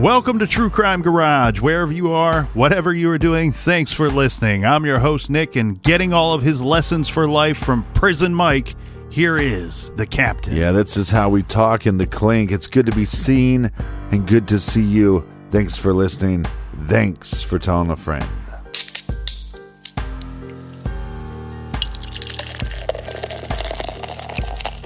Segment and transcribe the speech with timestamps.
[0.00, 1.60] Welcome to True Crime Garage.
[1.60, 4.64] Wherever you are, whatever you are doing, thanks for listening.
[4.64, 8.74] I'm your host, Nick, and getting all of his lessons for life from Prison Mike,
[9.10, 10.56] here is the captain.
[10.56, 12.50] Yeah, this is how we talk in the clink.
[12.50, 13.70] It's good to be seen
[14.10, 15.28] and good to see you.
[15.50, 16.46] Thanks for listening.
[16.86, 18.24] Thanks for telling a friend.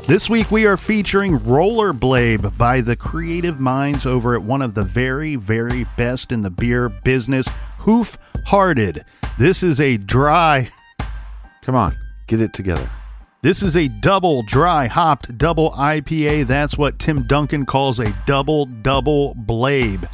[0.06, 4.84] This week we are featuring Rollerblade by the creative minds over at one of the
[4.84, 9.06] very, very best in the beer business, Hoof Hearted.
[9.38, 10.70] This is a dry.
[11.62, 12.90] Come on, get it together.
[13.40, 16.48] This is a double dry hopped double IPA.
[16.48, 20.06] That's what Tim Duncan calls a double double blade.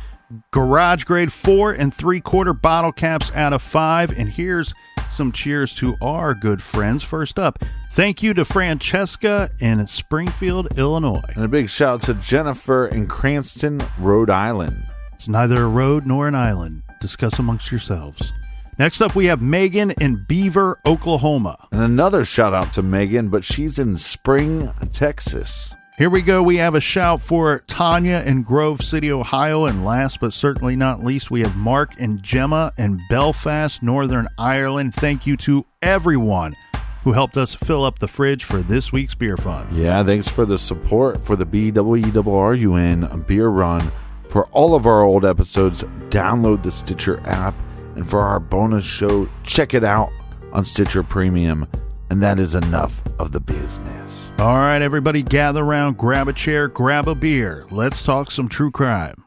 [0.52, 4.12] Garage grade four and three quarter bottle caps out of five.
[4.16, 4.72] And here's
[5.10, 7.02] some cheers to our good friends.
[7.02, 11.22] First up, thank you to Francesca in Springfield, Illinois.
[11.34, 14.86] And a big shout out to Jennifer in Cranston, Rhode Island.
[15.14, 16.82] It's neither a road nor an island.
[17.00, 18.32] Discuss amongst yourselves.
[18.78, 21.68] Next up, we have Megan in Beaver, Oklahoma.
[21.70, 25.74] And another shout out to Megan, but she's in Spring, Texas.
[25.98, 26.42] Here we go.
[26.42, 29.66] We have a shout for Tanya in Grove City, Ohio.
[29.66, 34.94] And last but certainly not least, we have Mark and Gemma in Belfast, Northern Ireland.
[34.94, 36.56] Thank you to everyone
[37.04, 39.70] who helped us fill up the fridge for this week's beer fund.
[39.72, 43.90] Yeah, thanks for the support for the BWERUN beer run.
[44.28, 47.54] For all of our old episodes, download the Stitcher app.
[47.96, 50.10] And for our bonus show, check it out
[50.52, 51.66] on Stitcher Premium.
[52.10, 54.30] And that is enough of the business.
[54.38, 57.66] All right, everybody, gather around, grab a chair, grab a beer.
[57.70, 59.24] Let's talk some true crime.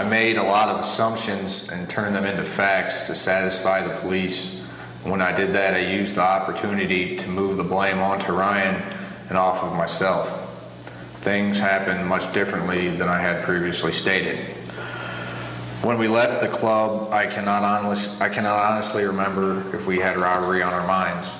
[0.00, 4.58] I made a lot of assumptions and turned them into facts to satisfy the police.
[5.02, 8.82] When I did that, I used the opportunity to move the blame onto Ryan
[9.28, 10.26] and off of myself.
[11.20, 14.38] Things happened much differently than I had previously stated.
[15.82, 20.18] When we left the club, I cannot, honest, I cannot honestly remember if we had
[20.18, 21.30] robbery on our minds.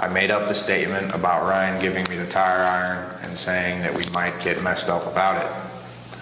[0.00, 3.94] I made up the statement about Ryan giving me the tire iron and saying that
[3.94, 5.71] we might get messed up about it.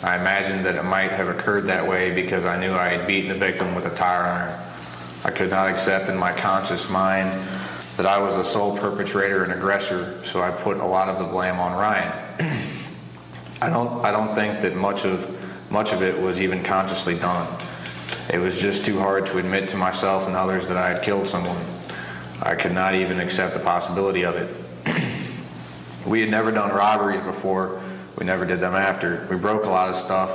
[0.02, 3.28] I imagined that it might have occurred that way because I knew I had beaten
[3.28, 4.60] the victim with a tire iron.
[5.24, 7.30] I could not accept in my conscious mind
[7.96, 11.24] that I was the sole perpetrator and aggressor, so I put a lot of the
[11.24, 12.10] blame on Ryan.
[13.60, 15.36] I don't I don't think that much of
[15.70, 17.46] much of it was even consciously done.
[18.32, 21.28] It was just too hard to admit to myself and others that I had killed
[21.28, 21.62] someone.
[22.42, 26.06] I could not even accept the possibility of it.
[26.06, 27.82] we had never done robberies before.
[28.20, 29.26] We never did them after.
[29.30, 30.30] We broke a lot of stuff,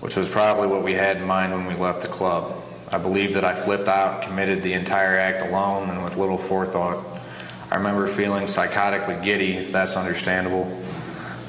[0.00, 2.54] which was probably what we had in mind when we left the club.
[2.92, 7.02] I believe that I flipped out, committed the entire act alone and with little forethought.
[7.70, 10.70] I remember feeling psychotically giddy, if that's understandable.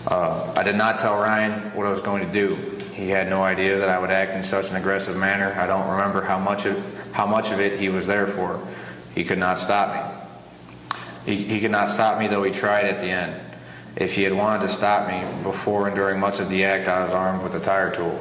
[0.07, 2.55] Uh, I did not tell Ryan what I was going to do.
[2.93, 5.53] He had no idea that I would act in such an aggressive manner.
[5.59, 8.65] I don't remember how much of, how much of it he was there for.
[9.13, 11.35] He could not stop me.
[11.35, 13.41] He, he could not stop me, though he tried at the end.
[13.95, 17.05] If he had wanted to stop me before and during much of the act, I
[17.05, 18.19] was armed with a tire tool.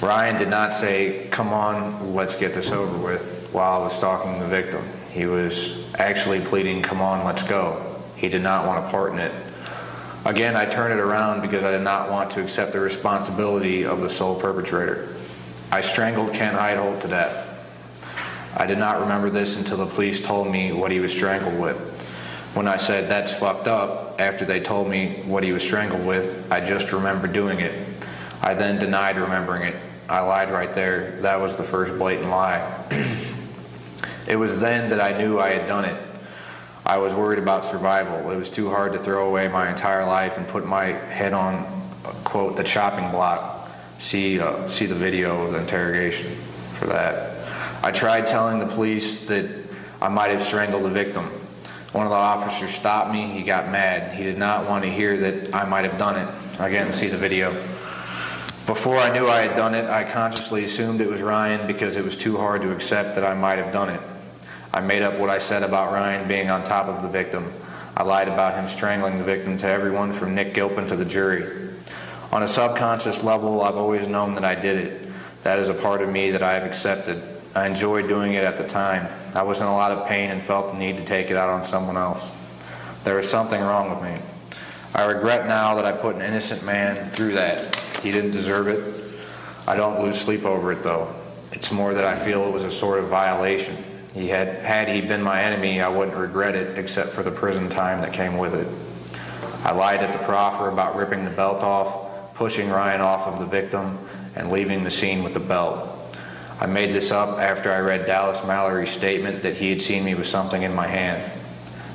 [0.00, 4.38] Ryan did not say, Come on, let's get this over with, while I was stalking
[4.38, 4.84] the victim.
[5.10, 7.84] He was actually pleading, Come on, let's go.
[8.16, 9.32] He did not want a part in it.
[10.24, 14.00] Again, I turned it around because I did not want to accept the responsibility of
[14.00, 15.08] the sole perpetrator.
[15.72, 17.48] I strangled Ken Heitholt to death.
[18.56, 21.91] I did not remember this until the police told me what he was strangled with.
[22.54, 26.52] When I said that's fucked up, after they told me what he was strangled with,
[26.52, 27.72] I just remember doing it.
[28.42, 29.74] I then denied remembering it.
[30.06, 31.12] I lied right there.
[31.22, 32.60] That was the first blatant lie.
[34.28, 35.96] it was then that I knew I had done it.
[36.84, 38.30] I was worried about survival.
[38.30, 41.64] It was too hard to throw away my entire life and put my head on,
[42.24, 43.70] quote, the chopping block.
[43.98, 46.32] See, uh, see the video of the interrogation
[46.76, 47.34] for that.
[47.82, 49.48] I tried telling the police that
[50.02, 51.30] I might have strangled the victim.
[51.92, 53.26] One of the officers stopped me.
[53.26, 54.14] He got mad.
[54.14, 56.28] He did not want to hear that I might have done it.
[56.58, 57.52] Again, see the video.
[58.64, 62.04] Before I knew I had done it, I consciously assumed it was Ryan because it
[62.04, 64.00] was too hard to accept that I might have done it.
[64.72, 67.52] I made up what I said about Ryan being on top of the victim.
[67.94, 71.44] I lied about him strangling the victim to everyone from Nick Gilpin to the jury.
[72.30, 75.12] On a subconscious level, I've always known that I did it.
[75.42, 77.22] That is a part of me that I have accepted.
[77.54, 79.08] I enjoyed doing it at the time.
[79.34, 81.50] I was in a lot of pain and felt the need to take it out
[81.50, 82.30] on someone else.
[83.04, 84.16] There was something wrong with me.
[84.94, 87.76] I regret now that I put an innocent man through that.
[88.02, 89.12] He didn't deserve it.
[89.66, 91.14] I don't lose sleep over it, though.
[91.52, 93.76] It's more that I feel it was a sort of violation.
[94.14, 97.68] He had, had he been my enemy, I wouldn't regret it except for the prison
[97.68, 98.66] time that came with it.
[99.64, 103.46] I lied at the proffer about ripping the belt off, pushing Ryan off of the
[103.46, 103.98] victim,
[104.34, 105.88] and leaving the scene with the belt.
[106.62, 110.14] I made this up after I read Dallas Mallory's statement that he had seen me
[110.14, 111.32] with something in my hand.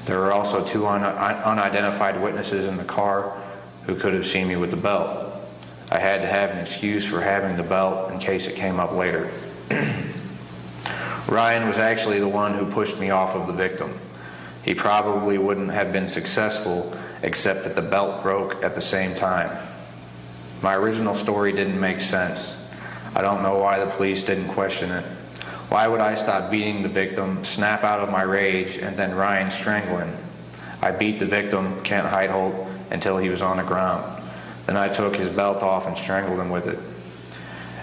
[0.03, 3.41] There were also two un- unidentified witnesses in the car
[3.85, 5.33] who could have seen me with the belt.
[5.89, 8.91] I had to have an excuse for having the belt in case it came up
[8.91, 9.31] later.
[11.29, 13.97] Ryan was actually the one who pushed me off of the victim.
[14.65, 16.93] He probably wouldn't have been successful
[17.23, 19.65] except that the belt broke at the same time.
[20.61, 22.66] My original story didn't make sense.
[23.17, 25.03] I don't know why the police didn't question it.
[25.69, 29.49] Why would I stop beating the victim, snap out of my rage, and then Ryan
[29.49, 30.15] strangle him?
[30.83, 34.23] I beat the victim, Kent Heitholt, until he was on the ground.
[34.67, 36.77] Then I took his belt off and strangled him with it.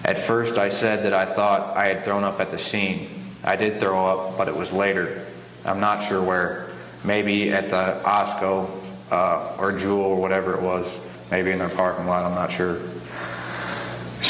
[0.09, 3.09] At first, I said that I thought I had thrown up at the scene.
[3.43, 5.27] I did throw up, but it was later.
[5.65, 6.71] I'm not sure where.
[7.03, 8.71] Maybe at the Osco
[9.11, 10.97] uh, or Jewel or whatever it was.
[11.33, 12.79] Maybe in their parking lot, I'm not sure.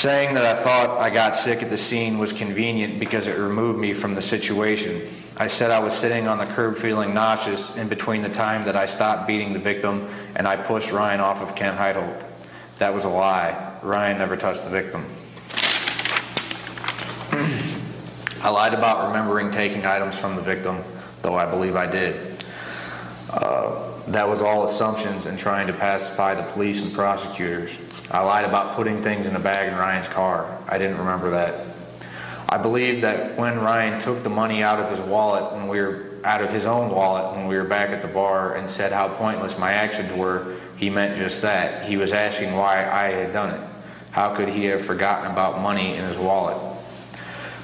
[0.05, 3.79] Saying that I thought I got sick at the scene was convenient because it removed
[3.79, 5.01] me from the situation.
[5.39, 8.77] I said I was sitting on the curb feeling nauseous in between the time that
[8.77, 10.07] I stopped beating the victim
[10.37, 12.23] and I pushed Ryan off of Kent Heitholt.
[12.81, 13.79] That was a lie.
[13.83, 15.07] Ryan never touched the victim.
[18.45, 20.85] I lied about remembering taking items from the victim,
[21.23, 22.45] though I believe I did.
[23.31, 27.75] Uh, that was all assumptions and trying to pacify the police and prosecutors.
[28.11, 30.59] I lied about putting things in a bag in Ryan's car.
[30.69, 31.67] I didn't remember that.
[32.49, 36.11] I believe that when Ryan took the money out of his wallet when we were
[36.23, 39.09] out of his own wallet when we were back at the bar and said how
[39.09, 41.89] pointless my actions were, he meant just that.
[41.89, 43.61] He was asking why I had done it.
[44.11, 46.57] How could he have forgotten about money in his wallet?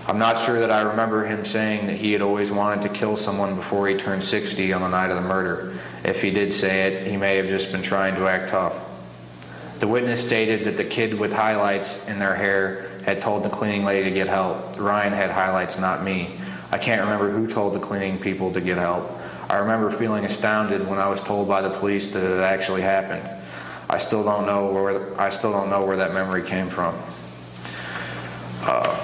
[0.09, 3.17] I'm not sure that I remember him saying that he had always wanted to kill
[3.17, 5.79] someone before he turned 60 on the night of the murder.
[6.05, 8.87] If he did say it, he may have just been trying to act tough.
[9.81, 13.85] The witness stated that the kid with highlights in their hair had told the cleaning
[13.85, 14.79] lady to get help.
[14.79, 16.31] Ryan had highlights, not me.
[16.71, 19.11] I can't remember who told the cleaning people to get help.
[19.49, 23.29] I remember feeling astounded when I was told by the police that it actually happened.
[23.89, 26.95] I still don't know where I still don't know where that memory came from.
[28.63, 28.97] Uh,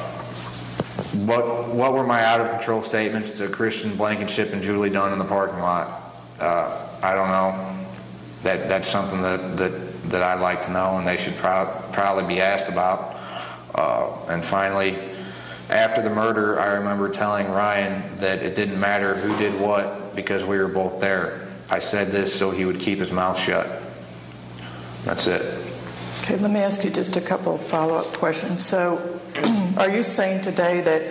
[1.26, 5.18] what what were my out of control statements to Christian Blankenship and Julie Dunn in
[5.18, 6.14] the parking lot?
[6.38, 7.72] Uh, I don't know.
[8.42, 12.40] That that's something that that that I'd like to know, and they should probably be
[12.40, 13.16] asked about.
[13.74, 14.96] Uh, and finally,
[15.68, 20.44] After the murder, I remember telling Ryan that it didn't matter who did what because
[20.44, 21.48] we were both there.
[21.68, 23.66] I said this so he would keep his mouth shut.
[25.02, 25.42] That's it.
[26.22, 28.64] Okay, let me ask you just a couple of follow up questions.
[28.64, 29.20] So,
[29.76, 31.02] are you saying today that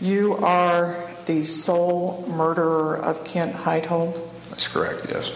[0.00, 4.20] you are the sole murderer of Kent Heitholt?
[4.58, 5.30] That's correct, yes.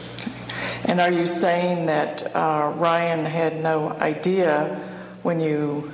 [0.89, 4.81] And are you saying that uh, Ryan had no idea
[5.23, 5.93] when you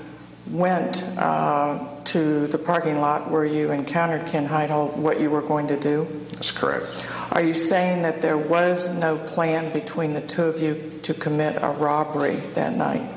[0.50, 5.66] went uh, to the parking lot where you encountered Ken Heitholt what you were going
[5.66, 6.06] to do?
[6.30, 7.06] That's correct.
[7.32, 11.56] Are you saying that there was no plan between the two of you to commit
[11.61, 13.11] a robbery that night?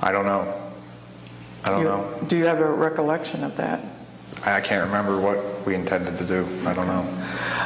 [0.00, 0.54] I don't know.
[1.66, 2.14] I don't You- know.
[2.28, 3.80] Do you have a recollection of that?
[4.42, 5.36] I can't remember what
[5.66, 6.46] we intended to do.
[6.66, 7.06] I don't know.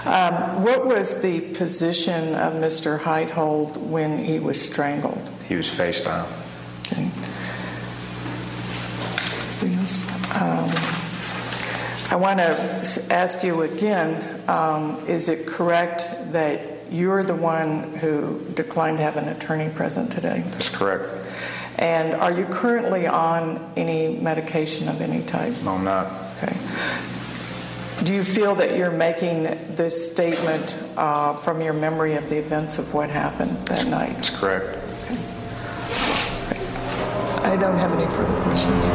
[0.05, 2.99] Um, what was the position of Mr.
[2.99, 5.31] Heitholt when he was strangled?
[5.49, 6.28] He was face down.
[6.81, 7.11] Okay.
[9.62, 10.09] Yes.
[10.40, 10.69] Um,
[12.11, 18.43] I want to ask you again um, is it correct that you're the one who
[18.55, 20.43] declined to have an attorney present today?
[20.52, 21.12] That's correct.
[21.78, 25.55] And are you currently on any medication of any type?
[25.62, 26.07] No, I'm not.
[26.37, 26.57] Okay.
[28.05, 29.43] Do you feel that you're making
[29.75, 34.14] this statement uh, from your memory of the events of what happened that night?
[34.14, 34.78] That's correct.
[35.02, 35.17] Okay.
[37.45, 38.88] I don't have any further questions.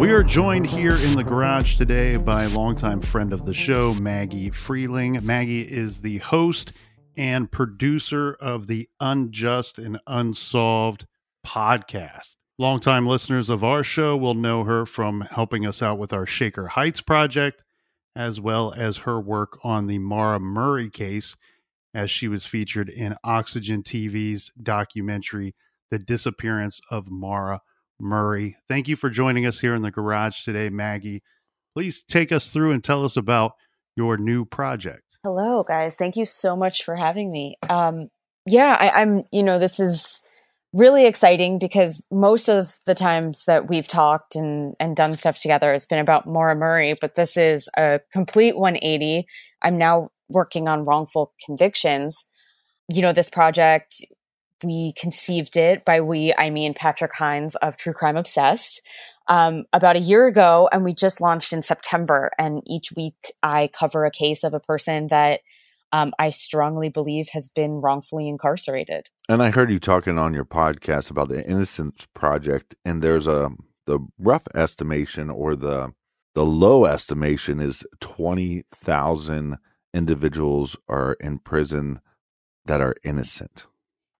[0.00, 3.92] We are joined here in the garage today by a longtime friend of the show,
[3.94, 5.22] Maggie Freleng.
[5.22, 6.72] Maggie is the host
[7.16, 11.06] and producer of the Unjust and Unsolved
[11.46, 12.36] podcast.
[12.58, 16.68] Longtime listeners of our show will know her from helping us out with our Shaker
[16.68, 17.62] Heights project,
[18.14, 21.36] as well as her work on the Maura Murray case,
[21.94, 25.54] as she was featured in Oxygen TV's documentary,
[25.90, 27.60] The Disappearance of Maura
[27.98, 28.56] Murray.
[28.68, 31.22] Thank you for joining us here in the garage today, Maggie.
[31.74, 33.52] Please take us through and tell us about
[33.96, 35.11] your new project.
[35.24, 35.94] Hello, guys.
[35.94, 37.56] Thank you so much for having me.
[37.70, 38.08] Um,
[38.44, 40.20] yeah, I, I'm, you know, this is
[40.72, 45.70] really exciting because most of the times that we've talked and, and done stuff together
[45.70, 49.24] has been about Maura Murray, but this is a complete 180.
[49.62, 52.26] I'm now working on wrongful convictions.
[52.88, 54.04] You know, this project,
[54.62, 58.82] we conceived it by we, I mean Patrick Hinds of True Crime Obsessed
[59.28, 62.30] um, about a year ago, and we just launched in September.
[62.38, 65.40] And each week, I cover a case of a person that
[65.92, 69.08] um, I strongly believe has been wrongfully incarcerated.
[69.28, 73.50] And I heard you talking on your podcast about the Innocence Project, and there's a
[73.86, 75.92] the rough estimation or the
[76.34, 79.58] the low estimation is twenty thousand
[79.92, 82.00] individuals are in prison
[82.64, 83.66] that are innocent.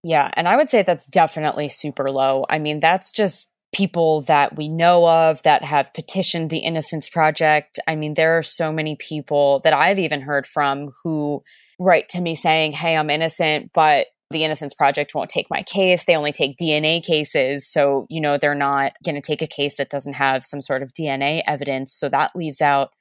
[0.02, 2.44] Yeah, and I would say that's definitely super low.
[2.48, 7.78] I mean, that's just people that we know of that have petitioned the Innocence Project.
[7.86, 11.42] I mean, there are so many people that I've even heard from who
[11.78, 16.04] write to me saying, Hey, I'm innocent, but the Innocence Project won't take my case.
[16.04, 17.70] They only take DNA cases.
[17.70, 20.82] So, you know, they're not going to take a case that doesn't have some sort
[20.82, 21.94] of DNA evidence.
[21.94, 22.92] So that leaves out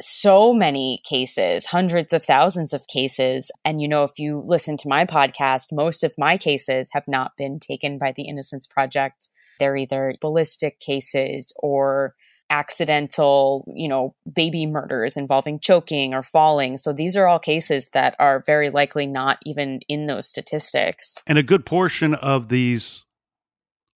[0.00, 3.50] so many cases, hundreds of thousands of cases.
[3.64, 7.32] And, you know, if you listen to my podcast, most of my cases have not
[7.36, 9.28] been taken by the Innocence Project.
[9.58, 12.14] They're either ballistic cases or
[12.50, 16.76] accidental, you know, baby murders involving choking or falling.
[16.76, 21.22] So these are all cases that are very likely not even in those statistics.
[21.26, 23.04] And a good portion of these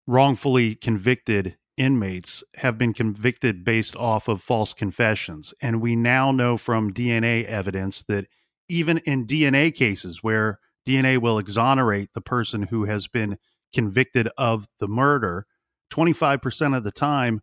[0.07, 5.55] wrongfully convicted inmates have been convicted based off of false confessions.
[5.63, 8.27] And we now know from DNA evidence that
[8.69, 13.39] even in DNA cases where DNA will exonerate the person who has been
[13.73, 15.47] convicted of the murder,
[15.93, 17.41] 25% of the time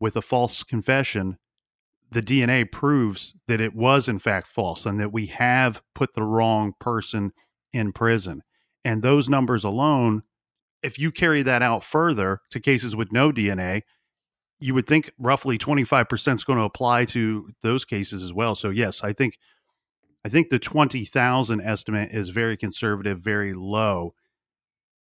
[0.00, 1.38] with a false confession,
[2.10, 6.22] the DNA proves that it was in fact false and that we have put the
[6.22, 7.32] wrong person
[7.72, 8.42] in prison.
[8.84, 10.22] And those numbers alone,
[10.82, 13.82] if you carry that out further to cases with no DNA,
[14.60, 18.54] you would think roughly 25% is going to apply to those cases as well.
[18.54, 19.38] So yes, I think
[20.24, 24.14] I think the 20,000 estimate is very conservative, very low.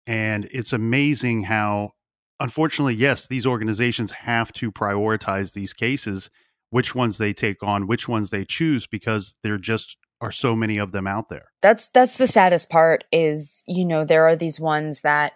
[0.05, 1.91] And it's amazing how
[2.39, 6.29] unfortunately, yes, these organizations have to prioritize these cases,
[6.69, 10.77] which ones they take on, which ones they choose because they're just are so many
[10.77, 11.51] of them out there.
[11.61, 15.33] That's that's the saddest part is, you know, there are these ones that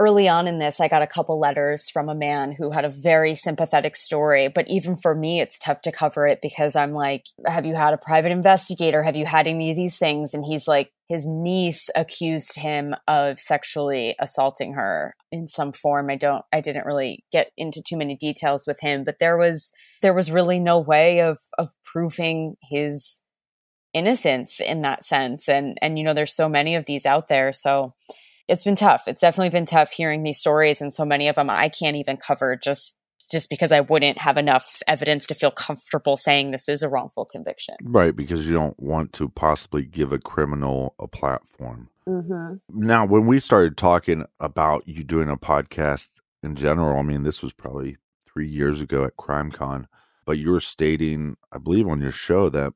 [0.00, 2.90] early on in this I got a couple letters from a man who had a
[2.90, 7.24] very sympathetic story, but even for me it's tough to cover it because I'm like,
[7.46, 9.02] have you had a private investigator?
[9.02, 10.32] Have you had any of these things?
[10.32, 16.14] And he's like, his niece accused him of sexually assaulting her in some form i
[16.14, 20.14] don't i didn't really get into too many details with him but there was there
[20.14, 23.22] was really no way of of proving his
[23.92, 27.52] innocence in that sense and and you know there's so many of these out there
[27.52, 27.94] so
[28.46, 31.50] it's been tough it's definitely been tough hearing these stories and so many of them
[31.50, 32.94] i can't even cover just
[33.30, 37.24] just because I wouldn't have enough evidence to feel comfortable saying this is a wrongful
[37.24, 37.76] conviction.
[37.82, 41.90] Right, because you don't want to possibly give a criminal a platform.
[42.08, 42.56] Mm-hmm.
[42.70, 46.10] Now, when we started talking about you doing a podcast
[46.42, 49.86] in general, I mean, this was probably three years ago at CrimeCon,
[50.24, 52.72] but you were stating, I believe, on your show that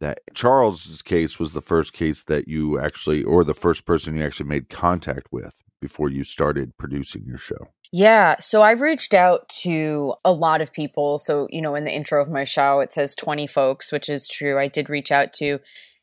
[0.00, 4.24] that Charles's case was the first case that you actually, or the first person you
[4.24, 7.68] actually made contact with before you started producing your show.
[7.92, 8.36] Yeah.
[8.40, 11.18] So I reached out to a lot of people.
[11.18, 14.28] So, you know, in the intro of my show, it says 20 folks, which is
[14.28, 14.58] true.
[14.58, 15.60] I did reach out to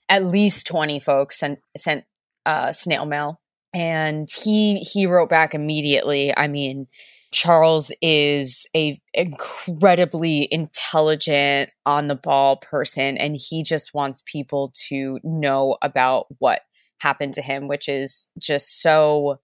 [0.09, 2.05] at least 20 folks and sent
[2.45, 3.39] uh, snail mail.
[3.73, 6.35] And he he wrote back immediately.
[6.35, 6.87] I mean,
[7.31, 15.19] Charles is a incredibly intelligent, on the ball person, and he just wants people to
[15.23, 16.61] know about what
[16.99, 19.39] happened to him, which is just so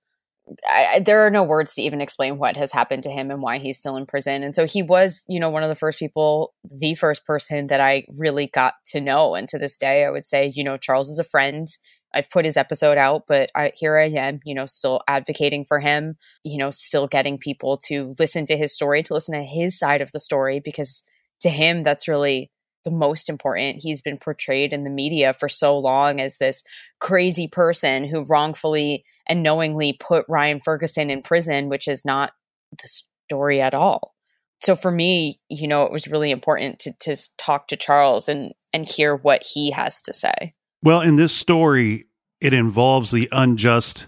[0.67, 3.57] I, there are no words to even explain what has happened to him and why
[3.59, 4.43] he's still in prison.
[4.43, 7.79] And so he was, you know, one of the first people, the first person that
[7.79, 9.35] I really got to know.
[9.35, 11.67] And to this day, I would say, you know, Charles is a friend.
[12.13, 15.79] I've put his episode out, but I, here I am, you know, still advocating for
[15.79, 19.77] him, you know, still getting people to listen to his story, to listen to his
[19.77, 21.03] side of the story, because
[21.41, 22.51] to him, that's really
[22.83, 23.81] the most important.
[23.81, 26.63] He's been portrayed in the media for so long as this
[26.99, 32.33] crazy person who wrongfully and knowingly put Ryan Ferguson in prison, which is not
[32.71, 32.87] the
[33.27, 34.15] story at all.
[34.61, 38.53] So for me, you know, it was really important to to talk to Charles and
[38.73, 40.53] and hear what he has to say.
[40.83, 42.05] Well, in this story,
[42.39, 44.07] it involves the unjust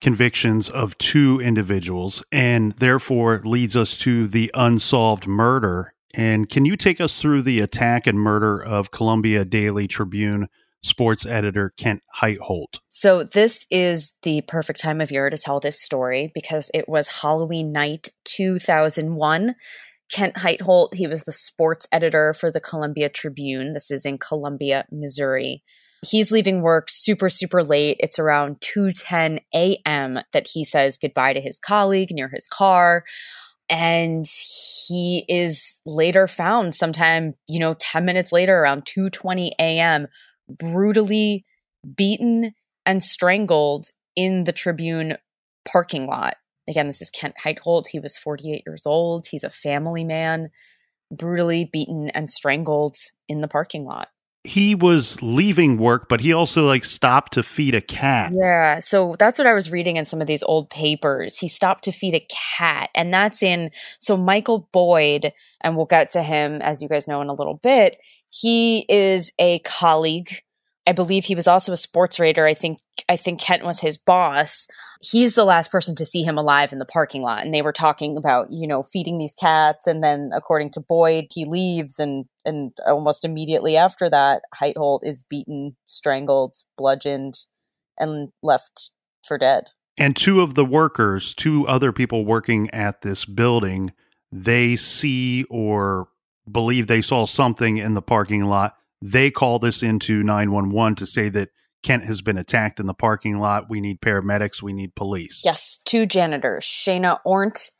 [0.00, 6.76] convictions of two individuals and therefore leads us to the unsolved murder and can you
[6.76, 10.48] take us through the attack and murder of Columbia Daily Tribune
[10.82, 12.80] sports editor Kent Heitholt?
[12.88, 17.08] So, this is the perfect time of year to tell this story because it was
[17.08, 19.54] Halloween night 2001.
[20.10, 23.72] Kent Heitholt, he was the sports editor for the Columbia Tribune.
[23.72, 25.62] This is in Columbia, Missouri.
[26.04, 27.96] He's leaving work super, super late.
[28.00, 30.20] It's around 2:10 a.m.
[30.32, 33.04] that he says goodbye to his colleague near his car
[33.70, 34.26] and
[34.88, 40.08] he is later found sometime you know 10 minutes later around 2:20 a.m.
[40.48, 41.44] brutally
[41.96, 42.52] beaten
[42.84, 43.86] and strangled
[44.16, 45.16] in the Tribune
[45.64, 46.36] parking lot.
[46.68, 47.88] Again, this is Kent Heitholt.
[47.88, 49.26] He was 48 years old.
[49.28, 50.50] He's a family man,
[51.10, 52.96] brutally beaten and strangled
[53.28, 54.08] in the parking lot
[54.44, 58.32] he was leaving work, but he also like stopped to feed a cat.
[58.34, 58.80] Yeah.
[58.80, 61.38] So that's what I was reading in some of these old papers.
[61.38, 62.26] He stopped to feed a
[62.56, 62.90] cat.
[62.94, 67.22] And that's in, so Michael Boyd, and we'll get to him as you guys know
[67.22, 67.96] in a little bit.
[68.30, 70.42] He is a colleague
[70.86, 72.44] I believe he was also a sports writer.
[72.44, 74.66] I think I think Kent was his boss.
[75.00, 77.72] He's the last person to see him alive in the parking lot, and they were
[77.72, 82.24] talking about you know feeding these cats, and then according to Boyd, he leaves, and
[82.44, 87.38] and almost immediately after that, Heitholt is beaten, strangled, bludgeoned,
[87.98, 88.90] and left
[89.24, 89.68] for dead.
[89.96, 93.92] And two of the workers, two other people working at this building,
[94.32, 96.08] they see or
[96.50, 101.28] believe they saw something in the parking lot they call this into 911 to say
[101.28, 101.50] that
[101.82, 103.68] Kent has been attacked in the parking lot.
[103.68, 104.62] We need paramedics.
[104.62, 105.42] We need police.
[105.44, 107.70] Yes, two janitors, Shayna Ornt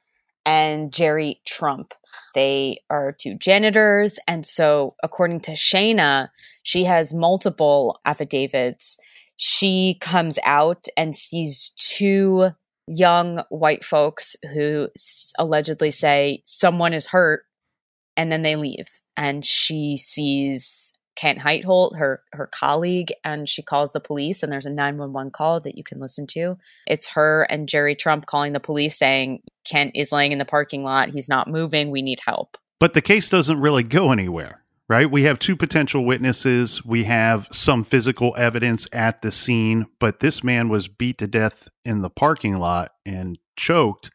[0.44, 1.94] and Jerry Trump.
[2.34, 4.18] They are two janitors.
[4.26, 6.28] And so, according to Shayna,
[6.64, 8.96] she has multiple affidavits.
[9.36, 12.50] She comes out and sees two
[12.88, 14.88] young white folks who
[15.38, 17.44] allegedly say someone is hurt
[18.16, 18.88] and then they leave.
[19.16, 24.42] And she sees Kent Heitholt, her her colleague, and she calls the police.
[24.42, 26.56] And there's a 911 call that you can listen to.
[26.86, 30.84] It's her and Jerry Trump calling the police saying Kent is laying in the parking
[30.84, 31.10] lot.
[31.10, 31.90] He's not moving.
[31.90, 32.56] We need help.
[32.80, 35.08] But the case doesn't really go anywhere, right?
[35.10, 36.84] We have two potential witnesses.
[36.84, 41.68] We have some physical evidence at the scene, but this man was beat to death
[41.84, 44.10] in the parking lot and choked.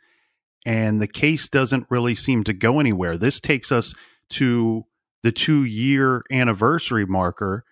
[0.66, 3.18] And the case doesn't really seem to go anywhere.
[3.18, 3.94] This takes us
[4.32, 4.84] to
[5.24, 7.64] the two year anniversary marker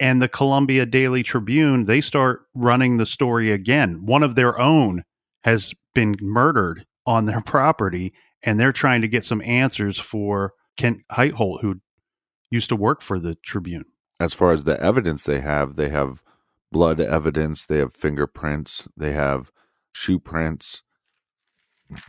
[0.00, 4.06] and the Columbia Daily Tribune, they start running the story again.
[4.06, 5.04] One of their own
[5.44, 8.12] has been murdered on their property,
[8.42, 11.80] and they're trying to get some answers for Kent Heitholt, who
[12.50, 13.84] used to work for the Tribune.
[14.20, 16.22] As far as the evidence they have, they have
[16.72, 19.50] blood evidence, they have fingerprints, they have
[19.92, 20.82] shoe prints,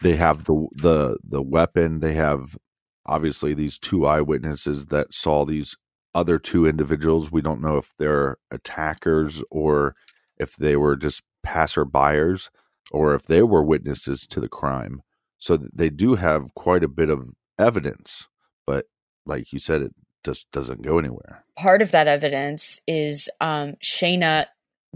[0.01, 2.57] they have the the the weapon, they have
[3.05, 5.75] obviously these two eyewitnesses that saw these
[6.13, 7.31] other two individuals.
[7.31, 9.95] We don't know if they're attackers or
[10.37, 12.49] if they were just passerbyers
[12.91, 15.01] or if they were witnesses to the crime.
[15.37, 18.27] So they do have quite a bit of evidence,
[18.65, 18.85] but
[19.25, 21.45] like you said, it just doesn't go anywhere.
[21.57, 23.75] Part of that evidence is um,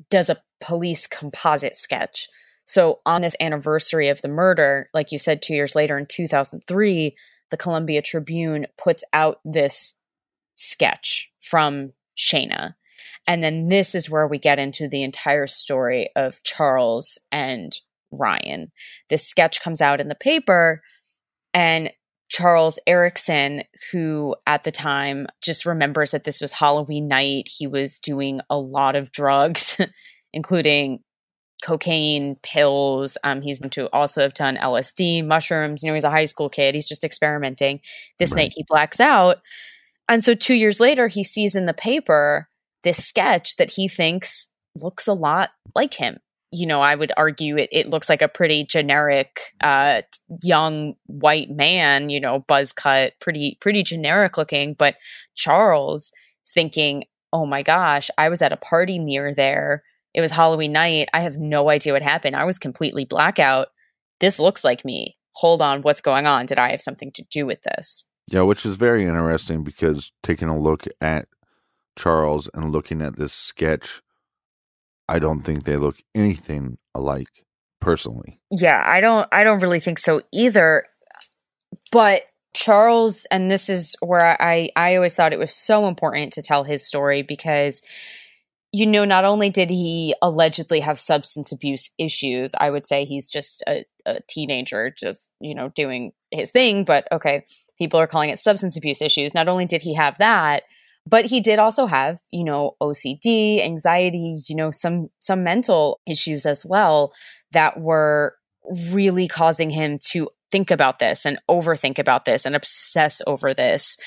[0.10, 2.28] does a police composite sketch.
[2.66, 7.16] So on this anniversary of the murder, like you said, two years later in 2003,
[7.52, 9.96] the Columbia Tribune puts out this
[10.56, 12.76] sketch from Shayna.
[13.28, 17.76] And then this is where we get into the entire story of Charles and
[18.12, 18.72] Ryan.
[19.10, 20.82] This sketch comes out in the paper,
[21.54, 21.92] and
[22.30, 28.00] Charles Erickson, who at the time just remembers that this was Halloween night, he was
[28.00, 29.80] doing a lot of drugs,
[30.34, 31.04] including
[31.64, 33.18] cocaine, pills.
[33.24, 35.84] Um, he's going to also have done LSD, mushrooms.
[35.84, 36.76] You know, he's a high school kid.
[36.76, 37.82] He's just experimenting.
[38.18, 38.44] This right.
[38.44, 39.42] night he blacks out.
[40.08, 42.50] And so two years later, he sees in the paper
[42.84, 46.20] this sketch that he thinks looks a lot like him
[46.52, 50.02] you know, I would argue it, it looks like a pretty generic, uh,
[50.42, 54.74] young white man, you know, buzz cut, pretty, pretty generic looking.
[54.74, 54.96] But
[55.36, 56.12] Charles
[56.46, 59.84] is thinking, oh my gosh, I was at a party near there.
[60.14, 61.10] It was Halloween night.
[61.14, 62.36] I have no idea what happened.
[62.36, 63.68] I was completely blackout.
[64.20, 65.18] This looks like me.
[65.34, 66.46] Hold on, what's going on?
[66.46, 68.06] Did I have something to do with this?
[68.32, 71.28] Yeah, which is very interesting because taking a look at
[71.98, 74.02] Charles and looking at this sketch
[75.10, 77.44] I don't think they look anything alike
[77.82, 78.40] personally.
[78.52, 80.86] Yeah, I don't I don't really think so either.
[81.92, 82.22] But
[82.54, 86.64] Charles and this is where I I always thought it was so important to tell
[86.64, 87.82] his story because
[88.72, 93.30] you know not only did he allegedly have substance abuse issues, I would say he's
[93.30, 97.44] just a, a teenager just, you know, doing his thing, but okay,
[97.78, 99.34] people are calling it substance abuse issues.
[99.34, 100.64] Not only did he have that,
[101.06, 106.46] but he did also have you know ocd anxiety you know some some mental issues
[106.46, 107.14] as well
[107.52, 108.36] that were
[108.92, 113.98] really causing him to think about this and overthink about this and obsess over this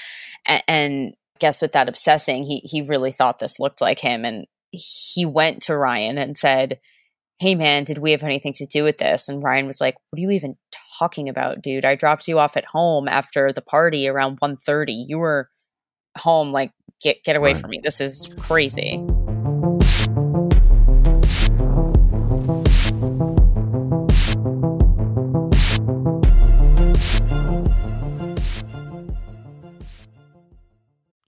[0.46, 4.46] and, and guess with that obsessing he he really thought this looked like him and
[4.70, 6.78] he went to Ryan and said
[7.38, 10.18] hey man did we have anything to do with this and Ryan was like what
[10.18, 10.57] are you even
[10.98, 15.18] talking about dude I dropped you off at home after the party around 1:30 you
[15.18, 15.50] were
[16.16, 17.61] home like get get away right.
[17.61, 17.81] from me.
[17.83, 19.05] This is crazy.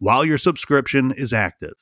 [0.00, 1.74] while your subscription is active.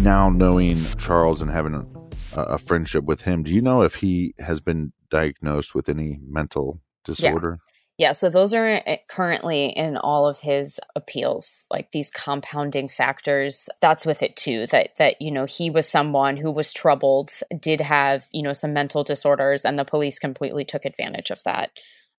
[0.00, 4.34] Now knowing Charles and having a, a friendship with him, do you know if he
[4.38, 7.58] has been diagnosed with any mental disorder?
[8.00, 13.68] Yeah, so those are eh, currently in all of his appeals, like these compounding factors.
[13.82, 14.64] That's with it too.
[14.68, 18.72] That that you know he was someone who was troubled, did have you know some
[18.72, 21.72] mental disorders, and the police completely took advantage of that.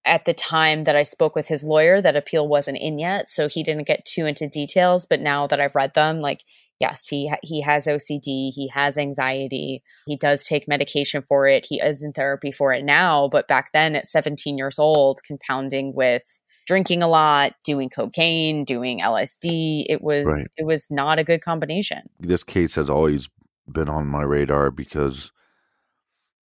[0.04, 3.48] At the time that I spoke with his lawyer, that appeal wasn't in yet, so
[3.48, 5.04] he didn't get too into details.
[5.04, 6.44] But now that I've read them, like
[6.80, 11.80] yes, he he has OCD, he has anxiety, he does take medication for it, he
[11.80, 16.40] is in therapy for it now, but back then at 17 years old, compounding with
[16.66, 20.46] drinking a lot, doing cocaine, doing LSD, it was right.
[20.56, 22.02] it was not a good combination.
[22.18, 23.28] This case has always
[23.70, 25.32] been on my radar because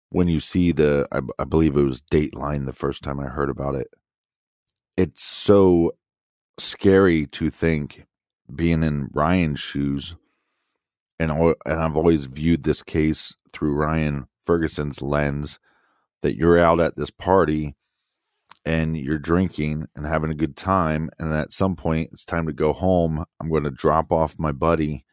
[0.09, 3.49] when you see the I, I believe it was Dateline the first time I heard
[3.49, 3.87] about it,
[4.97, 5.93] it's so
[6.57, 8.05] scary to think
[8.55, 10.15] being in Ryan's shoes,
[11.19, 15.59] and and I've always viewed this case through Ryan Ferguson's lens
[16.21, 17.75] that you're out at this party
[18.65, 22.53] and you're drinking and having a good time, and at some point it's time to
[22.53, 23.23] go home.
[23.39, 25.05] I'm going to drop off my buddy,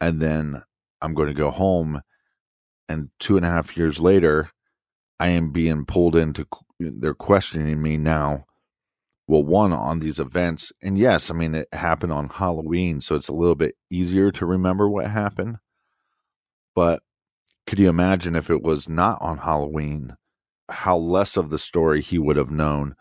[0.00, 0.62] and then
[1.00, 2.02] I'm going to go home.
[2.88, 4.50] And two and a half years later,
[5.20, 6.46] I am being pulled into.
[6.80, 8.46] They're questioning me now
[9.32, 10.74] well, one on these events.
[10.82, 14.44] And yes, I mean, it happened on Halloween, so it's a little bit easier to
[14.44, 15.56] remember what happened.
[16.74, 17.02] But
[17.66, 20.16] could you imagine if it was not on Halloween,
[20.68, 22.94] how less of the story he would have known?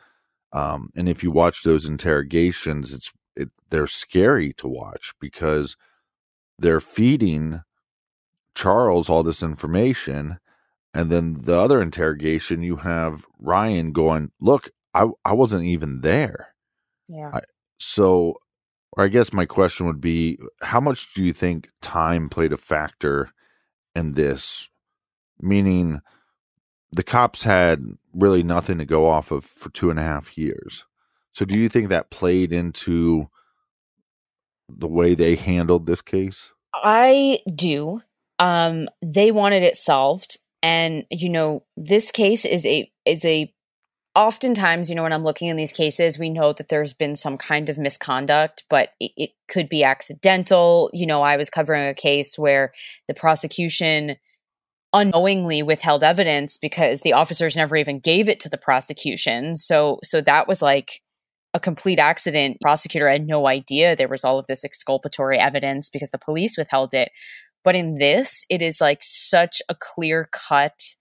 [0.53, 5.75] Um, and if you watch those interrogations, it's it, they're scary to watch because
[6.57, 7.59] they're feeding
[8.55, 10.39] Charles all this information,
[10.93, 16.53] and then the other interrogation, you have Ryan going, "Look, I I wasn't even there."
[17.07, 17.31] Yeah.
[17.33, 17.41] I,
[17.79, 18.35] so,
[18.93, 22.57] or I guess my question would be, how much do you think time played a
[22.57, 23.31] factor
[23.95, 24.69] in this?
[25.39, 26.01] Meaning,
[26.91, 30.85] the cops had really nothing to go off of for two and a half years.
[31.33, 33.29] So, do you think that played into
[34.69, 36.51] the way they handled this case?
[36.73, 38.01] I do.
[38.39, 43.53] Um, they wanted it solved, and you know, this case is a is a.
[44.13, 47.37] Oftentimes, you know, when I'm looking in these cases, we know that there's been some
[47.37, 50.89] kind of misconduct, but it, it could be accidental.
[50.91, 52.73] You know, I was covering a case where
[53.07, 54.17] the prosecution
[54.93, 59.55] unknowingly withheld evidence because the officers never even gave it to the prosecution.
[59.55, 61.01] So so that was like
[61.53, 62.57] a complete accident.
[62.61, 66.93] Prosecutor had no idea there was all of this exculpatory evidence because the police withheld
[66.93, 67.11] it.
[67.63, 70.95] But in this, it is like such a clear cut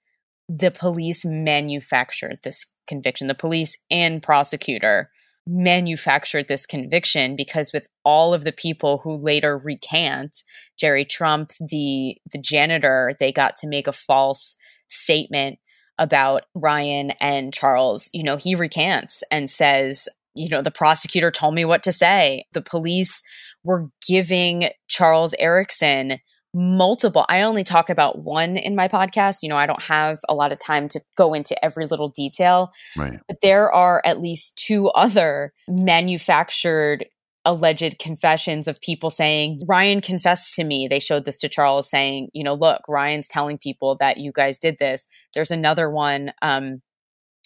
[0.48, 3.28] the police manufactured this conviction.
[3.28, 5.10] The police and prosecutor
[5.46, 10.44] manufactured this conviction because with all of the people who later recant
[10.78, 15.58] jerry trump the the janitor they got to make a false statement
[15.98, 21.54] about ryan and charles you know he recants and says you know the prosecutor told
[21.54, 23.22] me what to say the police
[23.64, 26.18] were giving charles erickson
[26.52, 29.38] multiple i only talk about one in my podcast.
[29.42, 32.72] You know i don't have a lot of time to go into every little detail
[32.96, 33.20] Right.
[33.28, 37.06] but there are at least two other manufactured
[37.46, 40.88] alleged confessions of people saying ryan confessed to me.
[40.88, 44.58] They showed this to charles saying you know look ryan's telling people that you guys
[44.58, 45.06] did this.
[45.34, 46.82] There's another one um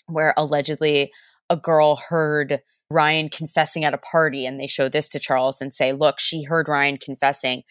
[0.07, 1.13] where allegedly
[1.49, 5.73] a girl heard ryan confessing at a party and they show this to charles and
[5.73, 7.63] say look she heard ryan confessing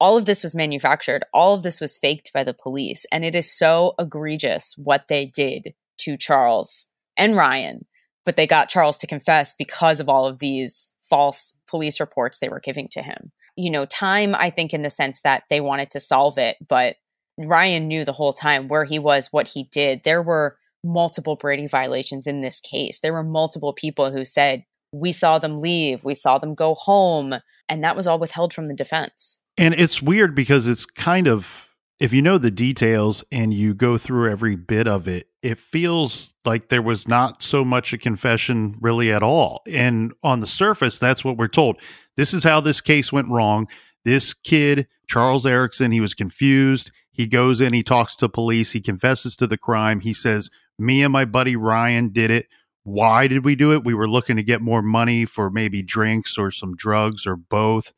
[0.00, 1.24] all of this was manufactured.
[1.34, 3.04] All of this was faked by the police.
[3.12, 6.86] And it is so egregious what they did to Charles
[7.16, 7.86] and Ryan.
[8.24, 12.48] But they got Charles to confess because of all of these false police reports they
[12.48, 13.32] were giving to him.
[13.56, 16.96] You know, time, I think, in the sense that they wanted to solve it, but
[17.36, 20.02] Ryan knew the whole time where he was, what he did.
[20.04, 23.00] There were multiple Brady violations in this case.
[23.00, 27.34] There were multiple people who said, we saw them leave, we saw them go home.
[27.68, 29.39] And that was all withheld from the defense.
[29.60, 31.68] And it's weird because it's kind of
[31.98, 36.34] if you know the details and you go through every bit of it, it feels
[36.46, 39.60] like there was not so much a confession really at all.
[39.70, 41.76] And on the surface, that's what we're told.
[42.16, 43.68] This is how this case went wrong.
[44.02, 46.90] This kid, Charles Erickson, he was confused.
[47.12, 50.00] He goes in, he talks to police, he confesses to the crime.
[50.00, 52.46] He says, Me and my buddy Ryan did it.
[52.82, 53.84] Why did we do it?
[53.84, 57.92] We were looking to get more money for maybe drinks or some drugs or both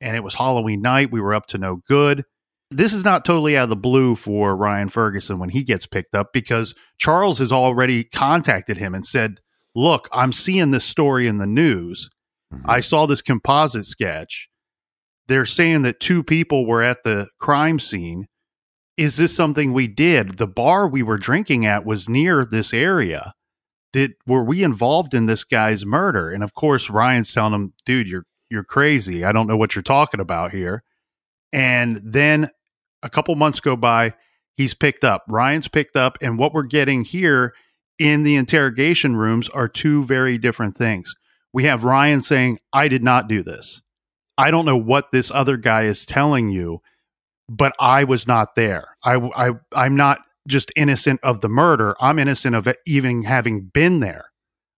[0.00, 1.12] and it was Halloween night.
[1.12, 2.24] We were up to no good.
[2.70, 6.14] This is not totally out of the blue for Ryan Ferguson when he gets picked
[6.14, 9.40] up because Charles has already contacted him and said,
[9.74, 12.10] Look, I'm seeing this story in the news.
[12.52, 12.68] Mm-hmm.
[12.68, 14.48] I saw this composite sketch.
[15.28, 18.26] They're saying that two people were at the crime scene.
[18.96, 20.38] Is this something we did?
[20.38, 23.32] The bar we were drinking at was near this area.
[23.92, 26.30] Did were we involved in this guy's murder?
[26.30, 29.24] And of course, Ryan's telling him, dude, you're you're crazy.
[29.24, 30.82] I don't know what you're talking about here.
[31.52, 32.50] And then
[33.02, 34.14] a couple months go by,
[34.56, 35.24] he's picked up.
[35.28, 36.18] Ryan's picked up.
[36.20, 37.54] And what we're getting here
[37.98, 41.14] in the interrogation rooms are two very different things.
[41.52, 43.82] We have Ryan saying, I did not do this.
[44.36, 46.80] I don't know what this other guy is telling you,
[47.48, 48.96] but I was not there.
[49.02, 51.96] I, I, I'm not just innocent of the murder.
[52.00, 54.26] I'm innocent of even having been there.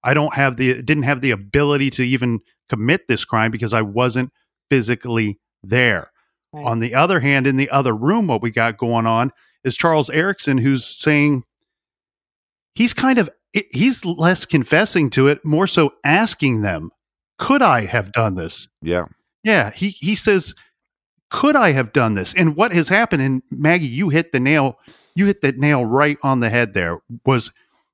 [0.03, 3.83] I don't have the didn't have the ability to even commit this crime because I
[3.83, 4.33] wasn't
[4.71, 6.11] physically there.
[6.53, 6.65] Right.
[6.65, 9.31] On the other hand, in the other room, what we got going on
[9.63, 11.45] is Charles Erickson, who's saying
[12.75, 13.29] he's kind of
[13.73, 16.91] he's less confessing to it, more so asking them,
[17.39, 19.07] "Could I have done this?" Yeah.
[19.45, 20.55] Yeah, he he says,
[21.31, 23.23] "Could I have done this?" And what has happened?
[23.23, 24.79] And Maggie, you hit the nail.
[25.15, 26.75] You hit the nail right on the head.
[26.75, 27.53] There was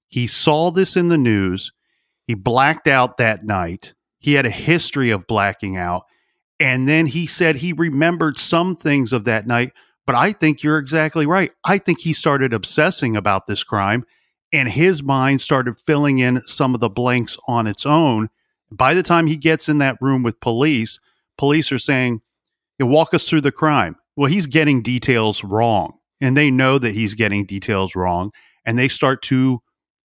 [0.09, 1.73] he saw this in the news.
[2.27, 3.95] He blacked out that night.
[4.19, 6.05] He had a history of blacking out.
[6.59, 9.73] And then he said he remembered some things of that night.
[10.07, 11.53] But I think you're exactly right.
[11.65, 14.05] I think he started obsessing about this crime
[14.53, 18.29] and his mind started filling in some of the blanks on its own.
[18.71, 20.99] By the time he gets in that room with police,
[21.37, 22.23] police are saying,
[22.81, 23.97] walk us through the crime.
[24.17, 25.99] Well, he's getting details wrong.
[26.21, 28.31] And they know that he's getting details wrong.
[28.65, 29.61] And they start to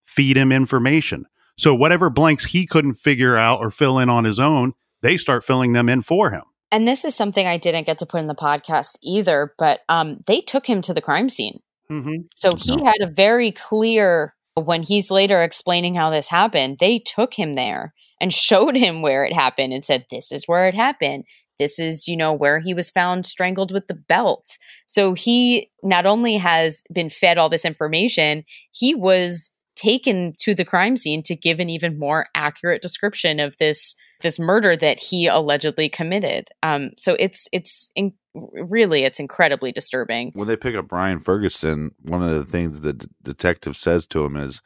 [0.05, 1.25] feed him information.
[1.57, 5.43] So whatever blanks he couldn't figure out or fill in on his own, they start
[5.43, 6.43] filling them in for him.
[6.71, 10.19] And this is something I didn't get to put in the podcast either, but um,
[10.25, 11.59] they took him to the crime scene.
[11.91, 12.15] Mm-hmm.
[12.35, 12.85] So he No.
[12.85, 17.93] had a very clear, when he's later explaining how this happened, they took him there
[18.21, 21.25] and showed him where it happened and said, This is where it happened.
[21.59, 24.57] This is, you know, where he was found strangled with the belt.
[24.87, 30.65] So he not only has been fed all this information, he was taken to the
[30.65, 35.25] crime scene to give an even more accurate description of this this murder that he
[35.25, 36.49] allegedly committed.
[36.61, 40.31] Um, so it's it's in, really it's incredibly disturbing.
[40.33, 44.23] when they pick up Ryan Ferguson, one of the things the d- detective says to
[44.23, 44.61] him is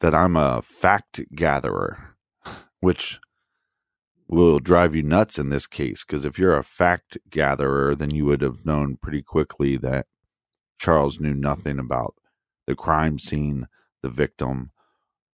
[0.00, 2.16] that I'm a fact gatherer,
[2.80, 3.18] which
[4.28, 6.04] will drive you nuts in this case.
[6.04, 10.06] Because if you're a fact gatherer, then you would have known pretty quickly that
[10.78, 12.14] Charles knew nothing about
[12.66, 13.66] the crime scene,
[14.02, 14.70] the victim,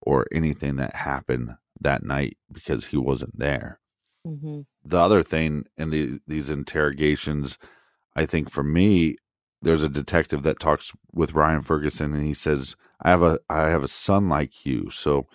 [0.01, 3.79] or anything that happened that night because he wasn't there
[4.27, 4.61] Mm-hmm.
[4.83, 7.57] the other thing in the, these interrogations,
[8.15, 9.17] I think for me,
[9.61, 13.69] there's a detective that talks with Ryan Ferguson, and he says, "I have a I
[13.69, 15.27] have a son like you, so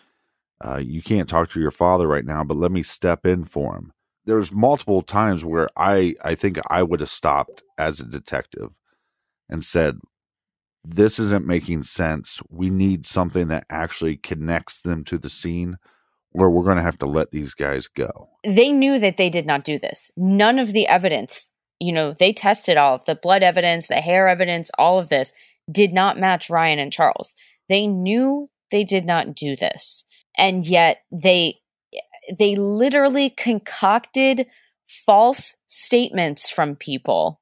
[0.64, 3.76] uh, you can't talk to your father right now, but let me step in for
[3.76, 3.92] him."
[4.26, 8.70] There's multiple times where I I think I would have stopped as a detective
[9.48, 9.98] and said,
[10.84, 12.40] "This isn't making sense.
[12.48, 15.76] We need something that actually connects them to the scene."
[16.32, 18.28] Or we're going to have to let these guys go.
[18.44, 20.12] They knew that they did not do this.
[20.16, 21.50] None of the evidence,
[21.80, 25.32] you know, they tested all of the blood evidence, the hair evidence, all of this
[25.70, 27.34] did not match Ryan and Charles.
[27.68, 30.04] They knew they did not do this.
[30.38, 31.56] And yet they
[32.38, 34.46] they literally concocted
[34.86, 37.40] false statements from people.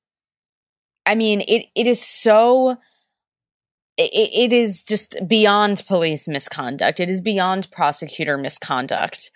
[1.05, 2.78] I mean, it it is so
[3.99, 7.01] it, it is just beyond police misconduct.
[7.01, 9.30] It is beyond prosecutor misconduct.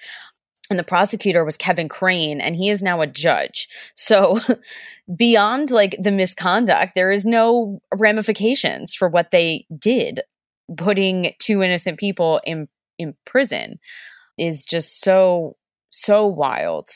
[0.70, 3.68] And the prosecutor was Kevin Crane, and he is now a judge.
[3.94, 4.38] So,
[5.16, 10.20] beyond like the misconduct, there is no ramifications for what they did.
[10.76, 13.80] Putting two innocent people in in prison
[14.38, 15.56] is just so
[15.90, 16.88] so wild.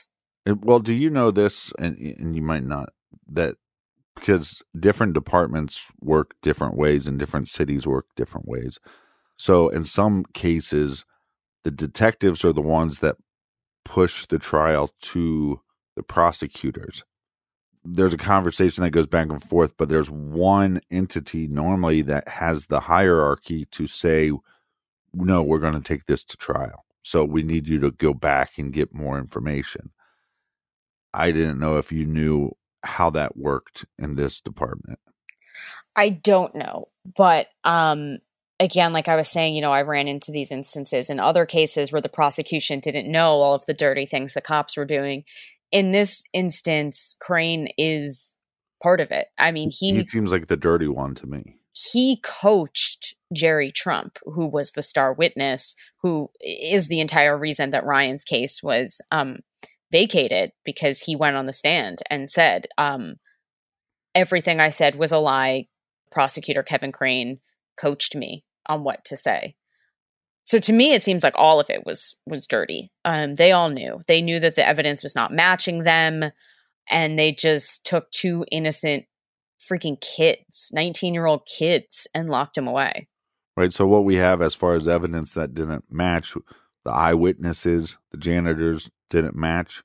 [0.47, 2.91] Well, do you know this, and and you might not
[3.29, 3.57] that
[4.17, 8.81] because different departments work different ways and different cities work different ways.
[9.37, 11.05] So in some cases,
[11.63, 13.17] the detectives are the ones that
[13.85, 15.61] push the trial to
[15.95, 17.05] the prosecutors.
[17.85, 22.67] There's a conversation that goes back and forth, but there's one entity normally that has
[22.67, 24.33] the hierarchy to say,
[25.15, 26.85] no, we're going to take this to trial.
[27.03, 29.93] So we need you to go back and get more information.
[31.15, 32.51] I didn't know if you knew
[32.87, 34.99] how that worked in this department.
[35.95, 38.19] I don't know, but um
[38.61, 41.93] again like I was saying, you know, I ran into these instances in other cases
[41.93, 45.25] where the prosecution didn't know all of the dirty things the cops were doing.
[45.73, 48.37] In this instance, Crane is
[48.83, 49.29] part of it.
[49.39, 51.59] I mean, He he seems like the dirty one to me.
[51.73, 57.85] he coached Jerry Trump, who was the star witness, who is the entire reason that
[57.85, 59.41] Ryan's case was um,
[59.93, 63.17] vacated because he went on the stand and said, um,
[64.15, 65.69] everything I said was a lie.
[66.11, 67.41] Prosecutor Kevin Crane
[67.77, 69.57] coached me on what to say.
[70.45, 72.93] So to me, it seems like all of it was was dirty.
[73.05, 74.03] Um, they all knew.
[74.07, 76.31] They knew that the evidence was not matching them,
[76.89, 79.07] and they just took two innocent
[79.61, 83.09] freaking kids, 19 year old kids, and locked them away.
[83.57, 83.73] Right.
[83.73, 86.35] So what we have as far as evidence that didn't match,
[86.87, 89.83] the eyewitnesses, the janitors didn't match.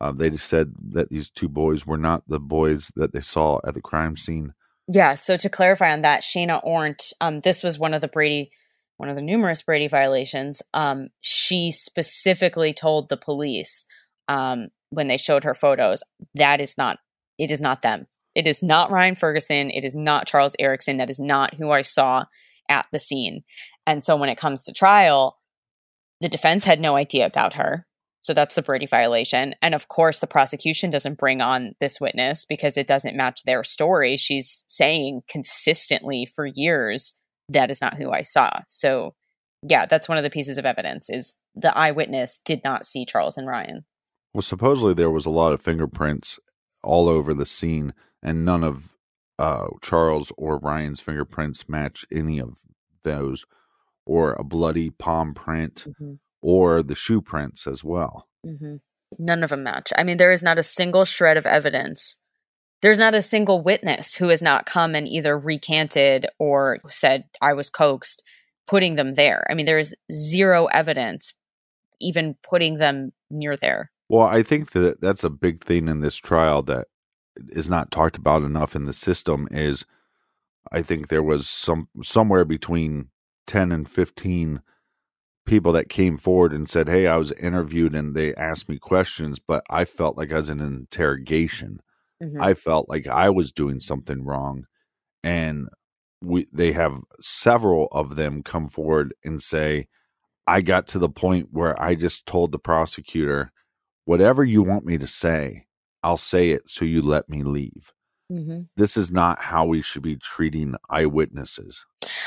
[0.00, 3.58] Uh, they just said that these two boys were not the boys that they saw
[3.66, 4.54] at the crime scene.
[4.86, 5.14] Yeah.
[5.14, 8.52] So to clarify on that, Shayna Ornt, um, this was one of the Brady,
[8.96, 10.62] one of the numerous Brady violations.
[10.72, 13.84] Um, she specifically told the police
[14.28, 16.98] um, when they showed her photos that is not,
[17.36, 18.06] it is not them.
[18.36, 19.70] It is not Ryan Ferguson.
[19.70, 20.98] It is not Charles Erickson.
[20.98, 22.26] That is not who I saw
[22.68, 23.42] at the scene.
[23.84, 25.37] And so when it comes to trial,
[26.20, 27.86] the defense had no idea about her.
[28.20, 29.54] So that's the Brady violation.
[29.62, 33.64] And of course, the prosecution doesn't bring on this witness because it doesn't match their
[33.64, 34.16] story.
[34.16, 37.14] She's saying consistently for years,
[37.48, 38.50] that is not who I saw.
[38.66, 39.14] So
[39.66, 43.36] yeah, that's one of the pieces of evidence is the eyewitness did not see Charles
[43.36, 43.84] and Ryan.
[44.34, 46.38] Well, supposedly there was a lot of fingerprints
[46.84, 47.92] all over the scene,
[48.22, 48.94] and none of
[49.38, 52.58] uh, Charles or Ryan's fingerprints match any of
[53.04, 53.44] those,
[54.08, 55.86] or a bloody palm print,
[56.40, 58.26] or the shoe prints as well.
[58.44, 58.76] Mm-hmm.
[59.18, 59.92] None of them match.
[59.96, 62.18] I mean, there is not a single shred of evidence.
[62.80, 67.52] There's not a single witness who has not come and either recanted or said, I
[67.52, 68.22] was coaxed,
[68.66, 69.46] putting them there.
[69.50, 71.34] I mean, there is zero evidence
[72.00, 73.90] even putting them near there.
[74.08, 76.86] Well, I think that that's a big thing in this trial that
[77.50, 79.84] is not talked about enough in the system is
[80.72, 83.08] I think there was some somewhere between
[83.48, 84.62] 10 and 15
[85.48, 89.40] people that came forward and said, "Hey, I was interviewed and they asked me questions,
[89.40, 91.80] but I felt like I was in an interrogation.
[92.22, 92.40] Mm-hmm.
[92.40, 94.66] I felt like I was doing something wrong."
[95.24, 95.68] And
[96.22, 99.88] we they have several of them come forward and say,
[100.46, 103.50] "I got to the point where I just told the prosecutor,
[104.04, 105.66] whatever you want me to say,
[106.02, 107.92] I'll say it so you let me leave."
[108.30, 108.62] Mm-hmm.
[108.76, 111.86] This is not how we should be treating eyewitnesses.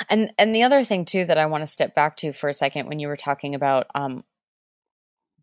[0.09, 2.53] And and the other thing too that I want to step back to for a
[2.53, 4.23] second when you were talking about um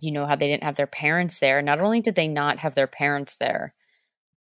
[0.01, 1.61] you know how they didn't have their parents there.
[1.63, 3.75] Not only did they not have their parents there,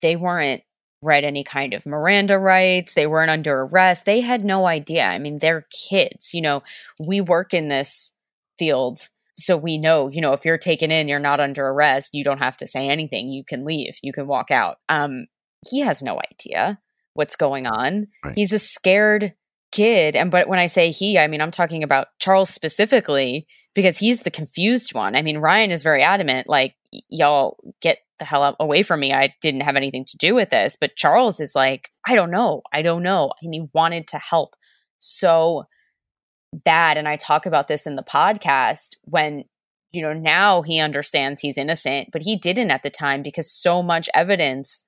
[0.03, 0.63] they weren't
[1.03, 2.95] read any kind of Miranda rights.
[2.95, 4.05] They weren't under arrest.
[4.05, 5.05] They had no idea.
[5.05, 6.35] I mean, they're kids.
[6.35, 6.63] You know,
[6.99, 8.13] we work in this
[8.59, 9.01] field.
[9.37, 12.15] So we know, you know, if you're taken in, you're not under arrest.
[12.15, 13.29] You don't have to say anything.
[13.29, 13.97] You can leave.
[14.03, 14.79] You can walk out.
[14.89, 15.27] Um,
[15.69, 16.81] he has no idea
[17.15, 18.09] what's going on.
[18.25, 18.35] Right.
[18.35, 19.35] He's a scared
[19.73, 20.17] kid.
[20.17, 23.47] And but when I say he, I mean I'm talking about Charles specifically
[23.79, 25.15] because he's the confused one.
[25.15, 26.75] I mean, Ryan is very adamant, like,
[27.09, 29.13] y'all get the hell away from me.
[29.13, 30.77] I didn't have anything to do with this.
[30.79, 32.63] But Charles is like, I don't know.
[32.73, 33.31] I don't know.
[33.41, 34.57] And he wanted to help
[34.99, 35.67] so
[36.53, 36.99] bad.
[36.99, 39.45] And I talk about this in the podcast when,
[39.93, 43.81] you know, now he understands he's innocent, but he didn't at the time because so
[43.83, 44.83] much evidence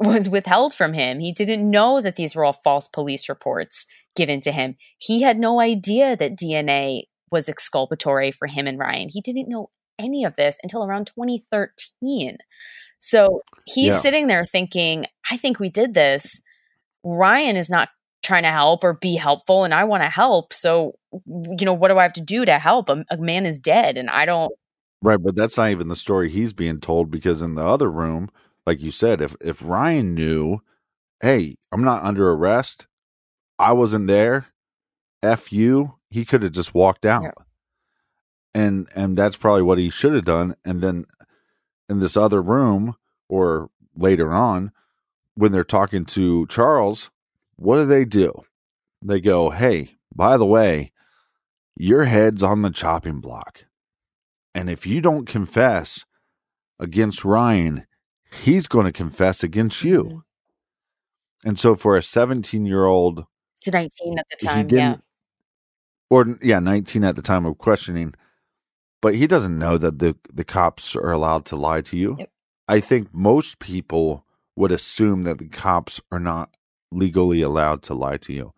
[0.00, 1.20] was withheld from him.
[1.20, 4.76] He didn't know that these were all false police reports given to him.
[4.98, 9.08] He had no idea that DNA was exculpatory for him and Ryan.
[9.10, 12.38] He didn't know any of this until around 2013.
[13.00, 13.98] So he's yeah.
[13.98, 16.40] sitting there thinking, I think we did this.
[17.04, 17.88] Ryan is not
[18.22, 20.52] trying to help or be helpful, and I want to help.
[20.52, 22.88] So, you know, what do I have to do to help?
[22.88, 24.52] A, a man is dead, and I don't.
[25.00, 28.30] Right, but that's not even the story he's being told because in the other room,
[28.68, 30.60] like you said, if if Ryan knew,
[31.22, 32.86] hey, I'm not under arrest,
[33.58, 34.48] I wasn't there,
[35.22, 37.44] f you, he could have just walked out, yeah.
[38.54, 40.54] and and that's probably what he should have done.
[40.66, 41.06] And then
[41.88, 42.94] in this other room
[43.26, 44.70] or later on,
[45.34, 47.10] when they're talking to Charles,
[47.56, 48.32] what do they do?
[49.00, 50.92] They go, hey, by the way,
[51.74, 53.64] your head's on the chopping block.
[54.54, 56.04] And if you don't confess
[56.78, 57.86] against Ryan,
[58.30, 60.04] he's going to confess against you.
[60.04, 61.48] Mm-hmm.
[61.48, 63.24] And so for a 17 year old,
[63.62, 64.96] to 19 at the time, yeah.
[66.10, 68.14] Or, yeah, 19 at the time of questioning,
[69.02, 72.16] but he doesn't know that the, the cops are allowed to lie to you.
[72.18, 72.30] Yep.
[72.68, 74.24] I think most people
[74.56, 76.50] would assume that the cops are not
[76.90, 78.52] legally allowed to lie to you.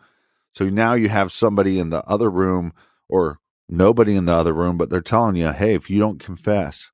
[0.54, 2.72] So now you have somebody in the other room
[3.08, 6.90] or nobody in the other room, but they're telling you, hey, if you don't confess,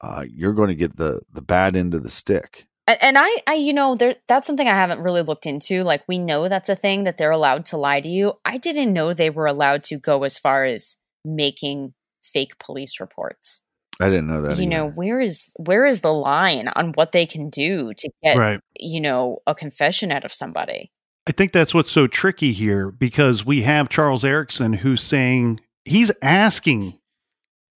[0.00, 2.66] uh, you're going to get the the bad end of the stick.
[3.00, 5.84] And I, I, you know, there that's something I haven't really looked into.
[5.84, 8.34] Like we know that's a thing that they're allowed to lie to you.
[8.44, 11.92] I didn't know they were allowed to go as far as making
[12.22, 13.62] fake police reports.
[14.00, 14.56] I didn't know that.
[14.56, 14.70] You either.
[14.70, 18.60] know, where is where is the line on what they can do to get right.
[18.78, 20.90] you know, a confession out of somebody?
[21.26, 26.10] I think that's what's so tricky here because we have Charles Erickson who's saying he's
[26.22, 26.92] asking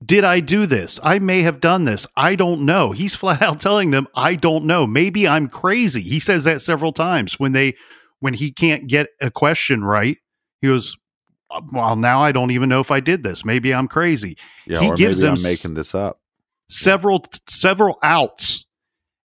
[0.04, 0.98] did I do this?
[1.02, 2.06] I may have done this.
[2.16, 2.92] I don't know.
[2.92, 4.86] He's flat out telling them, I don't know.
[4.86, 6.02] Maybe I'm crazy.
[6.02, 7.74] He says that several times when they
[8.20, 10.16] when he can't get a question right.
[10.60, 10.96] He goes,
[11.50, 13.44] uh, Well, now I don't even know if I did this.
[13.44, 14.36] Maybe I'm crazy.
[14.66, 16.20] Yeah, he gives them I'm making this up.
[16.68, 18.66] Several several outs.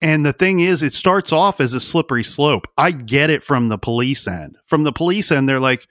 [0.03, 2.65] And the thing is, it starts off as a slippery slope.
[2.76, 4.57] I get it from the police end.
[4.65, 5.88] From the police end, they're like,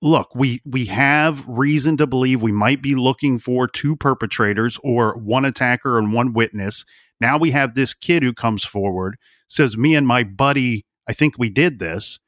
[0.00, 5.16] look, we we have reason to believe we might be looking for two perpetrators or
[5.16, 6.84] one attacker and one witness.
[7.20, 9.16] Now we have this kid who comes forward,
[9.48, 12.18] says, "Me and my buddy, I think we did this."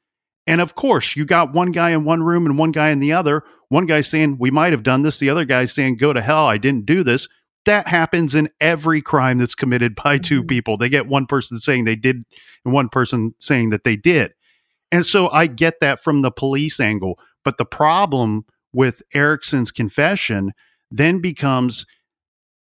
[0.45, 3.13] And of course, you got one guy in one room and one guy in the
[3.13, 3.43] other.
[3.69, 6.47] One guy saying, "We might have done this." The other guy saying, "Go to hell,
[6.47, 7.27] I didn't do this."
[7.65, 10.47] That happens in every crime that's committed by two mm-hmm.
[10.47, 10.77] people.
[10.77, 12.23] They get one person saying they did
[12.63, 14.31] and one person saying that they did.
[14.91, 17.19] And so I get that from the police angle.
[17.47, 18.43] But the problem
[18.73, 20.51] with Erickson's confession
[20.91, 21.85] then becomes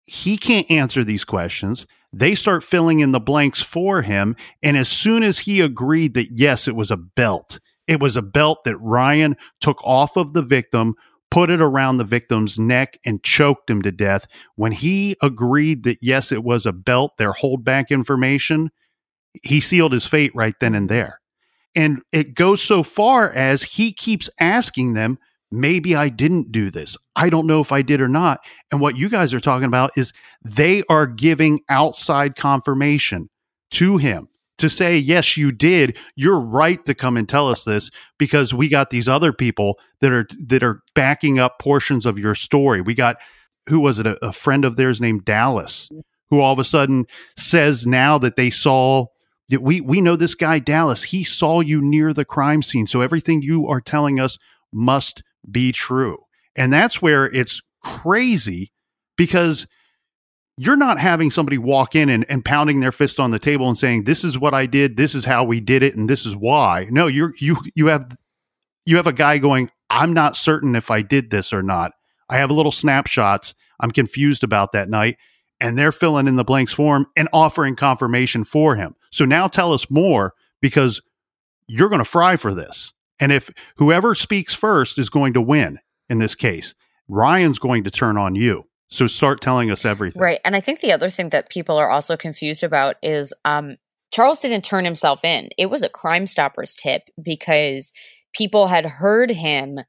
[0.05, 1.85] he can't answer these questions.
[2.13, 4.37] They start filling in the blanks for him.
[4.63, 8.21] And as soon as he agreed that, yes, it was a belt, it was a
[8.21, 10.95] belt that Ryan took off of the victim,
[11.29, 14.27] put it around the victim's neck and choked him to death.
[14.55, 18.69] When he agreed that, yes, it was a belt, their holdback information,
[19.43, 21.19] he sealed his fate right then and there.
[21.75, 25.17] And it goes so far as he keeps asking them,
[25.51, 26.97] maybe I didn't do this.
[27.15, 28.39] I don't know if I did or not.
[28.71, 30.13] And what you guys are talking about is
[30.43, 33.29] they are giving outside confirmation
[33.71, 35.97] to him to say, yes, you did.
[36.15, 40.11] You're right to come and tell us this because we got these other people that
[40.11, 42.81] are that are backing up portions of your story.
[42.81, 43.17] We got
[43.67, 44.07] who was it?
[44.07, 45.89] A, a friend of theirs named Dallas,
[46.29, 47.05] who all of a sudden
[47.37, 49.05] says now that they saw
[49.57, 51.03] we we know this guy Dallas.
[51.03, 54.37] He saw you near the crime scene, so everything you are telling us
[54.71, 56.19] must be true.
[56.55, 58.71] And that's where it's crazy
[59.17, 59.67] because
[60.57, 63.77] you're not having somebody walk in and, and pounding their fist on the table and
[63.77, 66.35] saying, This is what I did, this is how we did it, and this is
[66.35, 66.87] why.
[66.89, 68.17] No, you're you you have
[68.85, 71.93] you have a guy going, I'm not certain if I did this or not.
[72.29, 73.53] I have little snapshots.
[73.79, 75.17] I'm confused about that night.
[75.61, 78.95] And they're filling in the blanks for him and offering confirmation for him.
[79.09, 81.01] So now tell us more because
[81.67, 82.93] you're going to fry for this.
[83.19, 85.79] And if whoever speaks first is going to win
[86.09, 86.73] in this case,
[87.07, 88.65] Ryan's going to turn on you.
[88.89, 90.21] So start telling us everything.
[90.21, 90.39] Right.
[90.43, 93.77] And I think the other thing that people are also confused about is um,
[94.11, 95.49] Charles didn't turn himself in.
[95.57, 97.91] It was a Crime Stoppers tip because
[98.33, 99.79] people had heard him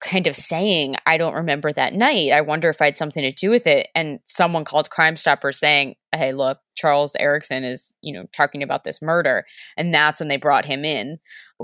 [0.00, 2.32] kind of saying, I don't remember that night.
[2.32, 3.88] I wonder if I had something to do with it.
[3.94, 8.84] And someone called Crime Stoppers saying, Hey, look, Charles Erickson is, you know, talking about
[8.84, 9.44] this murder.
[9.76, 11.18] And that's when they brought him in.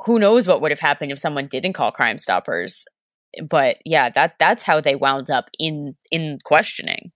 [0.05, 2.85] Who knows what would have happened if someone didn't call Crime Stoppers?
[3.41, 7.12] but yeah, that that's how they wound up in in questioning.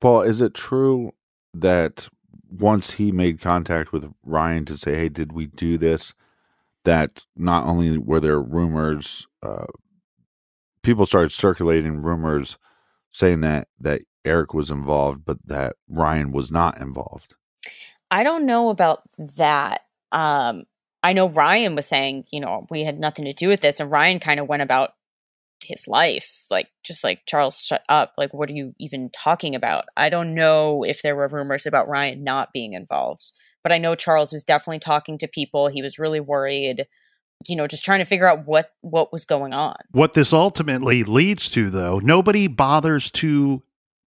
[0.00, 1.12] Paul, is it true
[1.52, 2.08] that
[2.50, 6.14] once he made contact with Ryan to say, "Hey, did we do this?"
[6.84, 9.66] That not only were there rumors, uh,
[10.82, 12.58] people started circulating rumors
[13.10, 17.34] saying that that Eric was involved, but that Ryan was not involved.
[18.10, 19.02] I don't know about
[19.36, 19.82] that.
[20.12, 20.64] Um,
[21.02, 23.90] I know Ryan was saying, you know, we had nothing to do with this, and
[23.90, 24.92] Ryan kind of went about
[25.64, 29.86] his life like just like charles shut up like what are you even talking about
[29.96, 33.94] i don't know if there were rumors about ryan not being involved but i know
[33.94, 36.86] charles was definitely talking to people he was really worried
[37.46, 39.76] you know just trying to figure out what what was going on.
[39.92, 43.62] What this ultimately leads to though nobody bothers to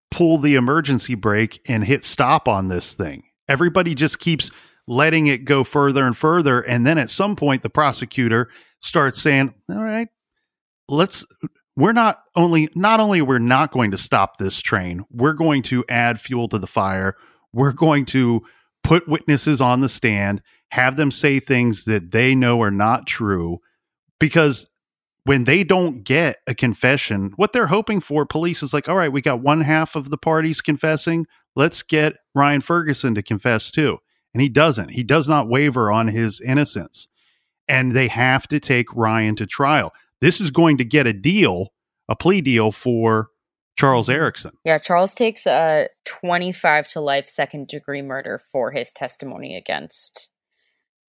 [0.10, 3.24] pull the emergency brake and hit stop on this thing.
[3.48, 4.52] Everybody just keeps
[4.88, 8.50] letting it go further and further and then at some point the prosecutor
[8.82, 10.10] starts saying all right
[10.90, 11.26] let's
[11.78, 15.86] we're not only not only we're not going to stop this train we're going to
[15.88, 17.16] add fuel to the fire
[17.54, 18.42] we're going to
[18.84, 23.60] put witnesses on the stand have them say things that they know are not true
[24.20, 24.70] because
[25.24, 29.12] when they don't get a confession what they're hoping for police is like all right
[29.12, 31.28] we got one half of the parties confessing.
[31.56, 33.98] Let's get ryan ferguson to confess too.
[34.34, 34.90] And he doesn't.
[34.90, 37.08] He does not waver on his innocence.
[37.68, 39.92] And they have to take ryan to trial.
[40.22, 41.74] This is going to get a deal,
[42.08, 43.30] a plea deal for
[43.78, 44.22] Charles mm-hmm.
[44.22, 44.52] Erickson.
[44.64, 50.31] Yeah, Charles takes a 25 to life second degree murder for his testimony against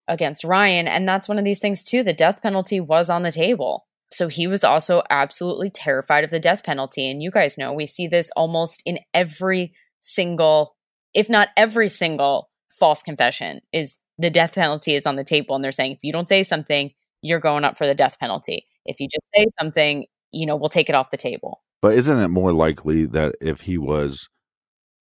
[0.07, 2.03] against Ryan and that's one of these things too.
[2.03, 3.85] The death penalty was on the table.
[4.11, 7.85] So he was also absolutely terrified of the death penalty and you guys know we
[7.85, 10.75] see this almost in every single
[11.13, 15.63] if not every single false confession is the death penalty is on the table and
[15.63, 16.91] they're saying if you don't say something
[17.23, 18.67] you're going up for the death penalty.
[18.85, 21.63] If you just say something, you know, we'll take it off the table.
[21.81, 24.29] But isn't it more likely that if he was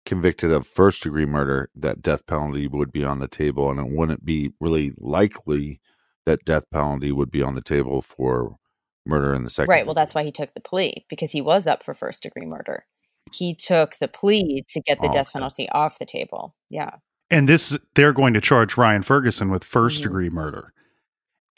[0.05, 3.87] convicted of first degree murder, that death penalty would be on the table, and it
[3.89, 5.79] wouldn't be really likely
[6.25, 8.57] that death penalty would be on the table for
[9.05, 9.69] murder in the second.
[9.69, 9.85] Right.
[9.85, 12.85] Well, that's why he took the plea because he was up for first degree murder.
[13.33, 15.33] He took the plea to get the oh, death okay.
[15.33, 16.55] penalty off the table.
[16.69, 16.91] Yeah.
[17.29, 20.03] And this, they're going to charge Ryan Ferguson with 1st mm-hmm.
[20.03, 20.73] degree murder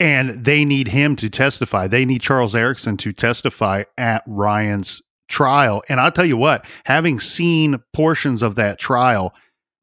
[0.00, 1.86] and they need him to testify.
[1.88, 5.82] They need Charles Erickson to testify at Ryan's trial.
[5.88, 9.34] And I'll tell you what, having seen portions of that trial,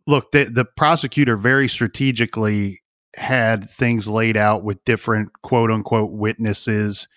[0.07, 2.81] look, the, the prosecutor very strategically
[3.15, 7.07] had things laid out with different quote unquote witnesses.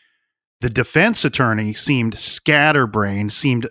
[0.60, 3.68] The defense attorney seemed scatterbrained, seemed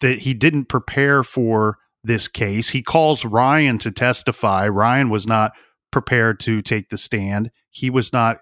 [0.00, 2.70] that he didn't prepare for this case.
[2.70, 4.68] He calls Ryan to testify.
[4.68, 5.52] Ryan was not
[5.90, 7.50] prepared to take the stand.
[7.70, 8.38] He was not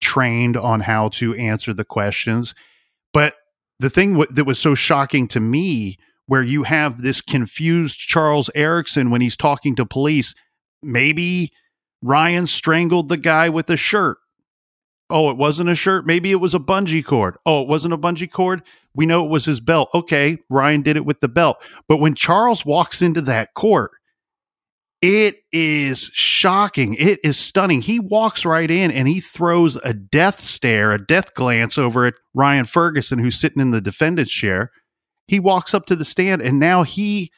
[0.00, 2.54] trained on how to answer the questions.
[3.12, 3.34] But
[3.80, 5.96] the thing w- that was so shocking to me,
[6.26, 10.34] where you have this confused Charles Erickson when he's talking to police,
[10.82, 11.52] maybe
[12.02, 14.18] Ryan strangled the guy with a shirt.
[15.10, 16.06] Oh, it wasn't a shirt.
[16.06, 17.36] Maybe it was a bungee cord.
[17.44, 18.62] Oh, it wasn't a bungee cord.
[18.94, 19.90] We know it was his belt.
[19.92, 21.62] Okay, Ryan did it with the belt.
[21.88, 23.90] But when Charles walks into that court,
[25.06, 26.94] it is shocking.
[26.94, 27.82] It is stunning.
[27.82, 32.14] He walks right in and he throws a death stare, a death glance over at
[32.32, 34.72] Ryan Ferguson, who's sitting in the defendant's chair.
[35.28, 37.30] He walks up to the stand and now he,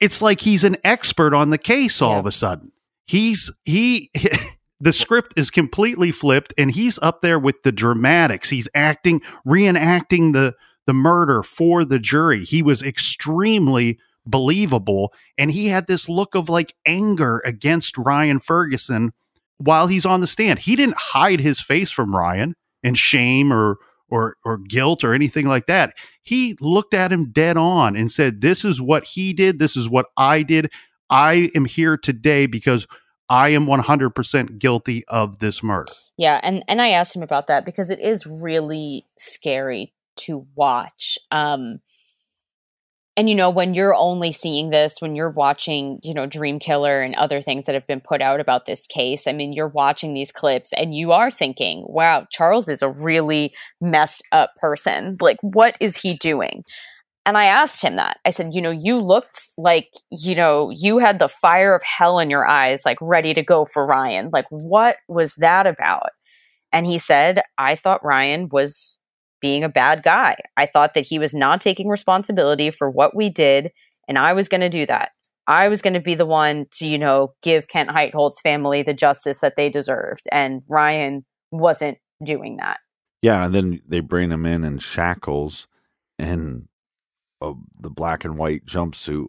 [0.00, 2.18] it's like he's an expert on the case all yeah.
[2.18, 2.72] of a sudden.
[3.06, 4.10] He's, he,
[4.78, 8.50] the script is completely flipped and he's up there with the dramatics.
[8.50, 10.54] He's acting, reenacting the,
[10.86, 12.44] the murder for the jury.
[12.44, 15.12] He was extremely believable.
[15.38, 19.12] And he had this look of like anger against Ryan Ferguson
[19.58, 20.58] while he's on the stand.
[20.58, 25.46] He didn't hide his face from Ryan and shame or or or guilt or anything
[25.46, 25.94] like that.
[26.22, 29.58] He looked at him dead on and said, "This is what he did.
[29.58, 30.70] This is what I did.
[31.10, 32.86] I am here today because
[33.28, 37.64] I am 100% guilty of this murder." Yeah, and and I asked him about that
[37.64, 41.18] because it is really scary to watch.
[41.30, 41.80] Um
[43.16, 47.00] and you know when you're only seeing this when you're watching you know dream killer
[47.00, 50.14] and other things that have been put out about this case i mean you're watching
[50.14, 55.16] these clips and you are thinking wow charles is a really messed up person.
[55.20, 56.64] Like what is he doing?
[57.24, 58.18] And i asked him that.
[58.24, 62.18] I said you know you looked like you know you had the fire of hell
[62.18, 64.30] in your eyes like ready to go for ryan.
[64.32, 66.10] Like what was that about?
[66.72, 68.95] And he said i thought ryan was
[69.40, 70.36] being a bad guy.
[70.56, 73.72] I thought that he was not taking responsibility for what we did,
[74.08, 75.10] and I was going to do that.
[75.46, 78.94] I was going to be the one to, you know, give Kent Heitholt's family the
[78.94, 80.24] justice that they deserved.
[80.32, 82.80] And Ryan wasn't doing that.
[83.22, 83.46] Yeah.
[83.46, 85.68] And then they bring him in in shackles
[86.18, 86.68] and
[87.40, 89.28] uh, the black and white jumpsuit.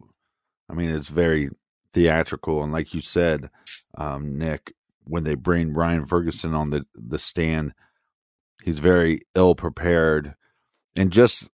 [0.68, 1.50] I mean, it's very
[1.92, 2.62] theatrical.
[2.62, 3.50] And like you said,
[3.96, 7.74] um, Nick, when they bring Ryan Ferguson on the, the stand,
[8.62, 10.34] He's very ill prepared,
[10.96, 11.48] and just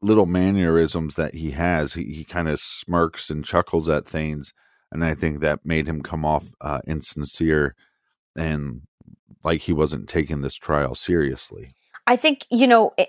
[0.00, 1.94] little mannerisms that he has.
[1.94, 4.52] He, he kind of smirks and chuckles at things,
[4.92, 7.74] and I think that made him come off uh, insincere
[8.36, 8.82] and
[9.42, 11.74] like he wasn't taking this trial seriously.
[12.06, 13.08] I think you know it,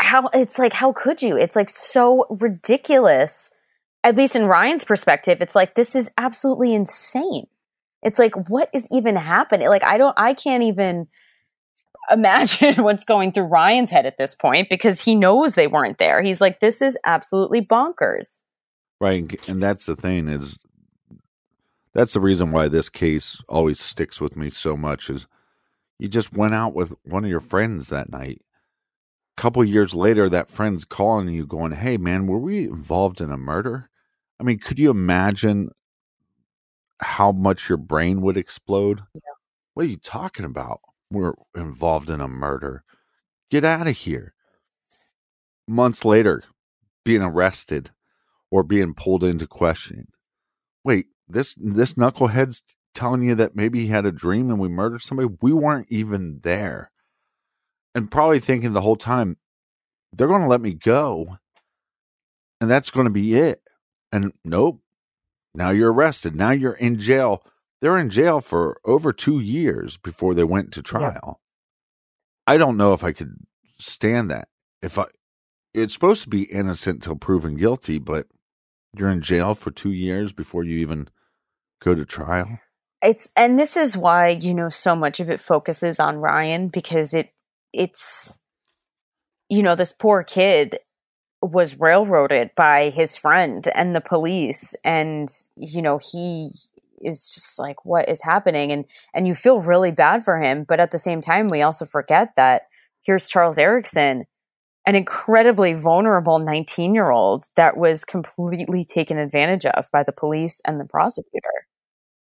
[0.00, 0.72] how it's like.
[0.72, 1.36] How could you?
[1.36, 3.50] It's like so ridiculous.
[4.02, 7.46] At least in Ryan's perspective, it's like this is absolutely insane.
[8.02, 9.68] It's like what is even happening?
[9.68, 10.14] Like I don't.
[10.16, 11.06] I can't even
[12.10, 16.22] imagine what's going through Ryan's head at this point because he knows they weren't there.
[16.22, 18.42] He's like, this is absolutely bonkers.
[19.00, 19.48] Right.
[19.48, 20.60] And that's the thing is
[21.94, 25.26] that's the reason why this case always sticks with me so much is
[25.98, 28.42] you just went out with one of your friends that night.
[29.36, 33.30] A couple years later, that friend's calling you going, Hey man, were we involved in
[33.30, 33.88] a murder?
[34.38, 35.70] I mean, could you imagine
[37.00, 39.02] how much your brain would explode?
[39.14, 39.20] Yeah.
[39.74, 40.80] What are you talking about?
[41.10, 42.84] Were involved in a murder.
[43.50, 44.34] Get out of here.
[45.66, 46.44] Months later,
[47.04, 47.90] being arrested
[48.50, 50.08] or being pulled into questioning.
[50.84, 52.62] Wait, this this knucklehead's
[52.94, 55.28] telling you that maybe he had a dream and we murdered somebody.
[55.40, 56.90] We weren't even there.
[57.94, 59.36] And probably thinking the whole time,
[60.12, 61.38] they're going to let me go.
[62.60, 63.62] And that's going to be it.
[64.12, 64.78] And nope.
[65.54, 66.34] Now you're arrested.
[66.34, 67.44] Now you're in jail
[67.80, 71.40] they're in jail for over two years before they went to trial.
[72.46, 72.54] Yeah.
[72.54, 73.36] I don't know if I could
[73.78, 74.48] stand that.
[74.82, 75.06] If I,
[75.72, 78.26] it's supposed to be innocent till proven guilty, but
[78.96, 81.08] you're in jail for two years before you even
[81.80, 82.60] go to trial.
[83.02, 87.14] It's and this is why you know so much of it focuses on Ryan because
[87.14, 87.32] it
[87.72, 88.38] it's
[89.48, 90.78] you know this poor kid
[91.40, 96.50] was railroaded by his friend and the police and you know he
[97.00, 98.84] is just like what is happening and
[99.14, 102.34] and you feel really bad for him but at the same time we also forget
[102.36, 102.62] that
[103.02, 104.24] here's Charles Erickson
[104.86, 110.60] an incredibly vulnerable 19 year old that was completely taken advantage of by the police
[110.66, 111.66] and the prosecutor.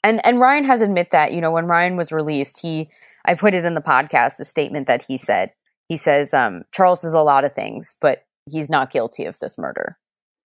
[0.04, 2.90] And and Ryan has admit that you know when Ryan was released he
[3.26, 5.52] I put it in the podcast a statement that he said.
[5.88, 9.58] He says um, Charles is a lot of things but he's not guilty of this
[9.58, 9.98] murder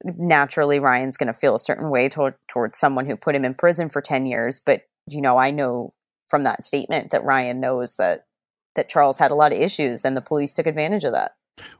[0.04, 3.54] naturally Ryan's going to feel a certain way toward, towards someone who put him in
[3.54, 4.60] prison for 10 years.
[4.60, 5.94] But, you know, I know
[6.28, 8.26] from that statement that Ryan knows that,
[8.74, 11.32] that Charles had a lot of issues and the police took advantage of that.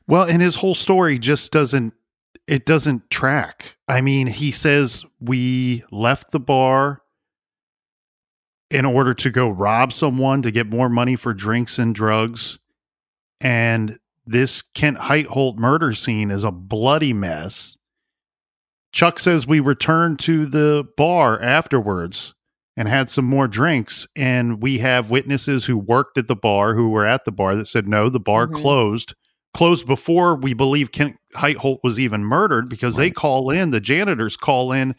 [0.07, 1.95] Well, and his whole story just doesn't,
[2.47, 3.77] it doesn't track.
[3.87, 7.03] I mean, he says we left the bar
[8.71, 12.59] in order to go rob someone to get more money for drinks and drugs.
[13.41, 17.78] And this Kent Heitholt murder scene is a bloody mess
[18.93, 22.35] Chuck says we returned to the bar afterwards
[22.79, 24.07] and had some more drinks.
[24.15, 27.67] And we have witnesses who worked at the bar who were at the bar that
[27.67, 28.57] said, no, the bar mm-hmm.
[28.57, 29.15] closed
[29.55, 33.07] closed before we believe Kent Heitholt was even murdered because right.
[33.07, 34.95] they call in the janitors call in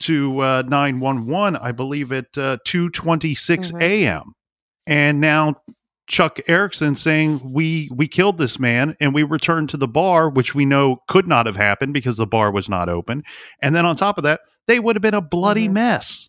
[0.00, 3.82] to uh, 911 I believe at uh, 2:26 mm-hmm.
[3.82, 4.32] a.m.
[4.86, 5.56] and now
[6.08, 10.54] Chuck Erickson saying we we killed this man and we returned to the bar which
[10.54, 13.22] we know could not have happened because the bar was not open
[13.62, 15.74] and then on top of that they would have been a bloody mm-hmm.
[15.74, 16.28] mess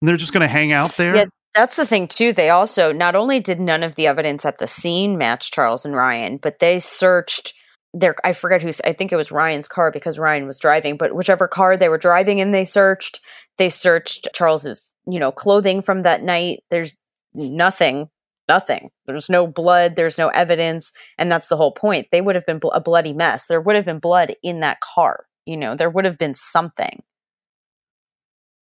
[0.00, 1.24] and they're just going to hang out there yeah
[1.54, 2.32] that's the thing too.
[2.32, 5.96] They also not only did none of the evidence at the scene match Charles and
[5.96, 7.52] Ryan, but they searched
[7.92, 11.16] their I forget who's I think it was Ryan's car because Ryan was driving, but
[11.16, 13.20] whichever car they were driving in they searched.
[13.56, 16.60] They searched Charles's, you know, clothing from that night.
[16.70, 16.94] There's
[17.34, 18.08] nothing
[18.48, 18.90] nothing.
[19.06, 22.08] There's no blood, there's no evidence, and that's the whole point.
[22.12, 23.46] They would have been bl- a bloody mess.
[23.46, 25.26] There would have been blood in that car.
[25.46, 27.02] You know, there would have been something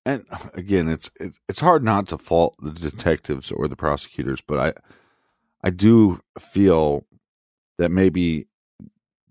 [0.05, 1.09] and again, it's
[1.47, 7.05] it's hard not to fault the detectives or the prosecutors, but I I do feel
[7.77, 8.47] that maybe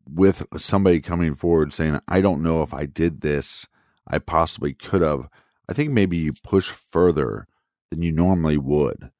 [0.09, 3.67] with somebody coming forward saying, "I don't know if I did this,
[4.07, 5.29] I possibly could have,"
[5.69, 7.47] I think maybe you push further
[7.91, 9.11] than you normally would,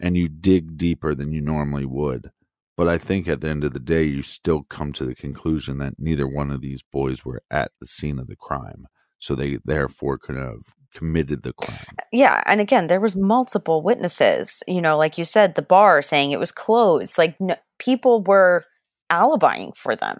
[0.00, 2.30] and you dig deeper than you normally would.
[2.76, 5.78] But I think at the end of the day, you still come to the conclusion
[5.78, 8.86] that neither one of these boys were at the scene of the crime
[9.24, 10.60] so they therefore could have
[10.94, 11.78] committed the crime.
[11.98, 14.62] Uh, yeah, and again, there was multiple witnesses.
[14.66, 17.16] You know, like you said, the bar saying it was closed.
[17.16, 18.64] Like no, people were
[19.10, 20.18] alibying for them,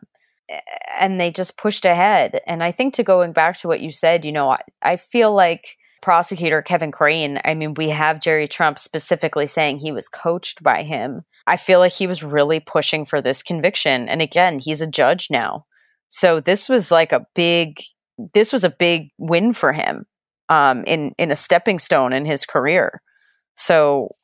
[0.98, 2.40] and they just pushed ahead.
[2.46, 5.34] And I think to going back to what you said, you know, I, I feel
[5.34, 7.40] like prosecutor Kevin Crane.
[7.46, 11.22] I mean, we have Jerry Trump specifically saying he was coached by him.
[11.46, 14.06] I feel like he was really pushing for this conviction.
[14.10, 15.64] And again, he's a judge now.
[16.10, 17.80] So this was like a big
[18.34, 20.04] this was a big win for him
[20.50, 23.00] um, in in a stepping stone in his career.
[23.56, 24.14] So,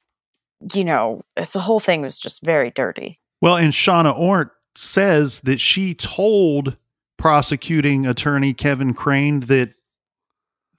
[0.74, 3.18] you know, the whole thing was just very dirty.
[3.40, 6.76] Well, and Shawna Ornt says that she told
[7.16, 9.72] prosecuting attorney Kevin Crane that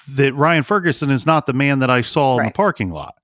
[0.09, 2.43] that Ryan Ferguson is not the man that I saw right.
[2.43, 3.15] in the parking lot.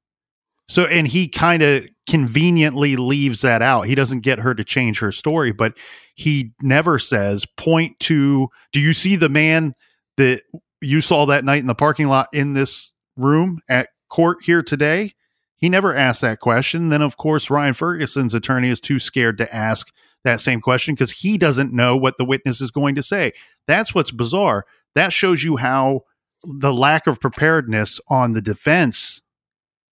[0.69, 3.83] So, and he kind of conveniently leaves that out.
[3.83, 5.77] He doesn't get her to change her story, but
[6.15, 9.73] he never says, point to, do you see the man
[10.17, 10.41] that
[10.81, 15.13] you saw that night in the parking lot in this room at court here today?
[15.55, 16.89] He never asked that question.
[16.89, 19.91] Then, of course, Ryan Ferguson's attorney is too scared to ask
[20.23, 23.31] that same question because he doesn't know what the witness is going to say.
[23.67, 24.65] That's what's bizarre.
[24.95, 26.01] That shows you how
[26.43, 29.21] the lack of preparedness on the defense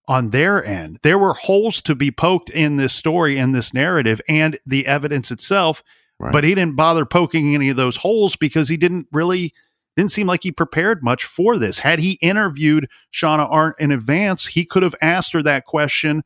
[0.06, 0.98] on their end.
[1.02, 5.30] There were holes to be poked in this story, in this narrative, and the evidence
[5.30, 5.82] itself.
[6.18, 6.32] Right.
[6.32, 9.52] But he didn't bother poking any of those holes because he didn't really
[9.96, 11.78] didn't seem like he prepared much for this.
[11.78, 16.22] Had he interviewed Shawna Ornt in advance, he could have asked her that question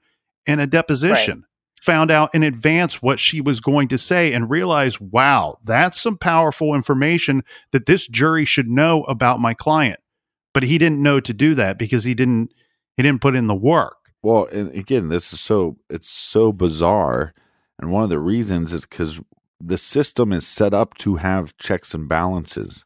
[0.47, 1.41] in a deposition.
[1.41, 1.45] Right.
[1.83, 6.17] Found out in advance what she was going to say and realized, wow, that's some
[6.17, 10.01] powerful information that this jury should know about my client.
[10.55, 12.53] But he didn't know to do that because he didn't
[12.97, 13.97] he didn't put in the work.
[14.23, 17.33] Well, and again, this is so it's so bizarre,
[17.79, 19.21] and one of the reasons is because
[19.61, 22.85] the system is set up to have checks and balances,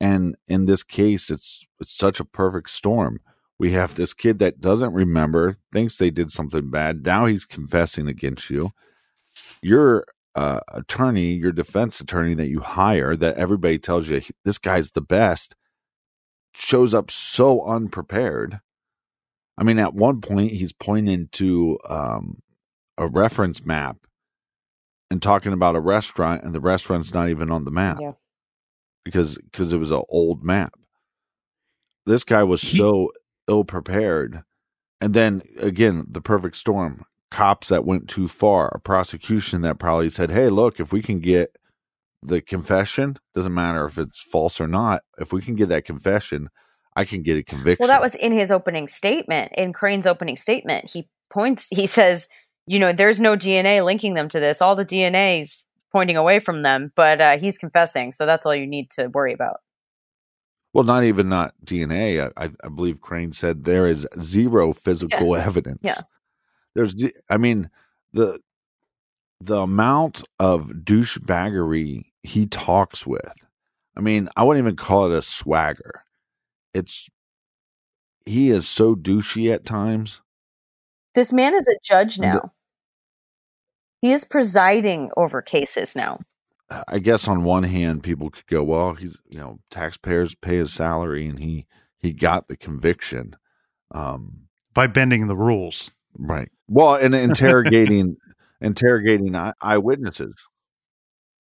[0.00, 3.20] and in this case, it's it's such a perfect storm.
[3.58, 7.04] We have this kid that doesn't remember, thinks they did something bad.
[7.04, 8.70] Now he's confessing against you.
[9.62, 10.04] Your
[10.34, 15.00] uh, attorney, your defense attorney that you hire, that everybody tells you this guy's the
[15.00, 15.56] best,
[16.56, 18.60] shows up so unprepared
[19.58, 22.38] I mean, at one point, he's pointing to um,
[22.98, 23.96] a reference map
[25.10, 28.12] and talking about a restaurant, and the restaurant's not even on the map yeah.
[29.04, 30.74] because because it was an old map.
[32.04, 33.12] This guy was so
[33.48, 34.42] ill prepared,
[35.00, 37.04] and then again, the perfect storm.
[37.28, 41.18] Cops that went too far, a prosecution that probably said, "Hey, look, if we can
[41.18, 41.56] get
[42.22, 45.02] the confession, doesn't matter if it's false or not.
[45.18, 46.48] If we can get that confession,
[46.94, 47.78] I can get a conviction.
[47.80, 50.90] Well, that was in his opening statement, in Crane's opening statement.
[50.90, 52.28] He points, he says,
[52.66, 54.60] you know, there's no DNA linking them to this.
[54.60, 58.12] All the DNA's pointing away from them, but uh, he's confessing.
[58.12, 59.60] So that's all you need to worry about.
[60.72, 62.30] Well, not even not DNA.
[62.36, 65.44] I, I believe Crane said there is zero physical yeah.
[65.46, 65.80] evidence.
[65.82, 66.00] Yeah.
[66.74, 66.94] There's,
[67.30, 67.70] I mean,
[68.12, 68.40] the
[69.40, 73.32] the amount of douchebaggery he talks with.
[73.96, 76.02] I mean, I wouldn't even call it a swagger
[76.76, 77.08] it's
[78.26, 80.20] he is so douchey at times.
[81.14, 82.32] This man is a judge now.
[82.32, 82.50] The,
[84.02, 86.18] he is presiding over cases now.
[86.88, 90.72] I guess on one hand, people could go, "Well, he's you know taxpayers pay his
[90.72, 91.66] salary, and he
[91.98, 93.36] he got the conviction
[93.92, 96.50] um, by bending the rules." Right.
[96.68, 98.16] Well, and interrogating
[98.60, 100.34] interrogating eye- eyewitnesses.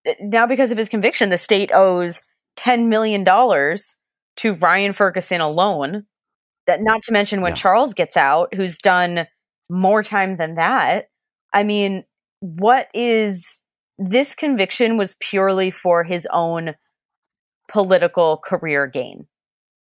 [0.07, 2.21] Uh, now, because of his conviction, the state owes
[2.57, 6.05] $10 million to Ryan Ferguson alone.
[6.67, 7.57] That not to mention when Yeah.
[7.57, 9.27] Charles gets out, who's done
[9.69, 11.05] more time than that.
[11.53, 12.03] I mean,
[12.39, 13.61] what is
[13.97, 16.75] this conviction was purely for his own
[17.71, 19.27] political career gain.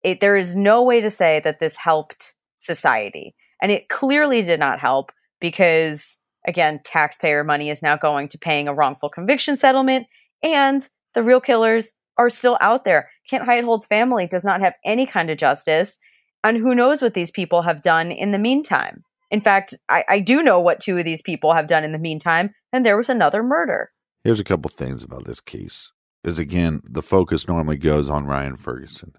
[0.03, 3.35] It, there is no way to say that this helped society.
[3.61, 5.11] And it clearly did not help
[5.41, 10.07] because, again, taxpayer money is now going to paying a wrongful conviction settlement,
[10.43, 13.11] and the real killers are still out there.
[13.29, 15.99] Kent Heitholt's family does not have any kind of justice,
[16.45, 19.05] and who knows what these people have done in the meantime.
[19.31, 21.99] In fact, I, I do know what two of these people have done in the
[21.99, 23.91] meantime, and there was another murder.
[24.25, 25.91] Here's a couple things about this case.
[26.25, 29.15] Is again, the focus normally goes on Ryan Ferguson.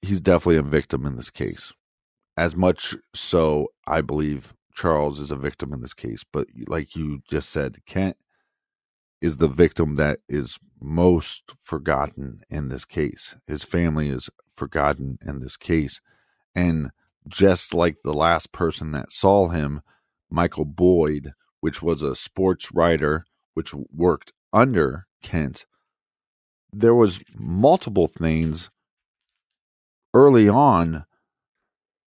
[0.00, 1.72] He's definitely a victim in this case.
[2.36, 6.24] As much so, I believe Charles is a victim in this case.
[6.24, 8.16] But like you just said, Kent
[9.20, 13.36] is the victim that is most forgotten in this case.
[13.46, 16.00] His family is forgotten in this case.
[16.54, 16.90] And
[17.28, 19.82] just like the last person that saw him,
[20.30, 25.66] Michael Boyd, which was a sports writer which worked under Kent,
[26.72, 28.70] there was multiple things
[30.14, 31.04] early on.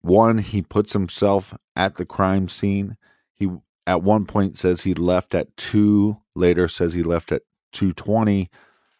[0.03, 2.97] One, he puts himself at the crime scene.
[3.35, 3.49] He
[3.87, 7.43] at one point says he left at two, later says he left at
[7.73, 8.51] 220.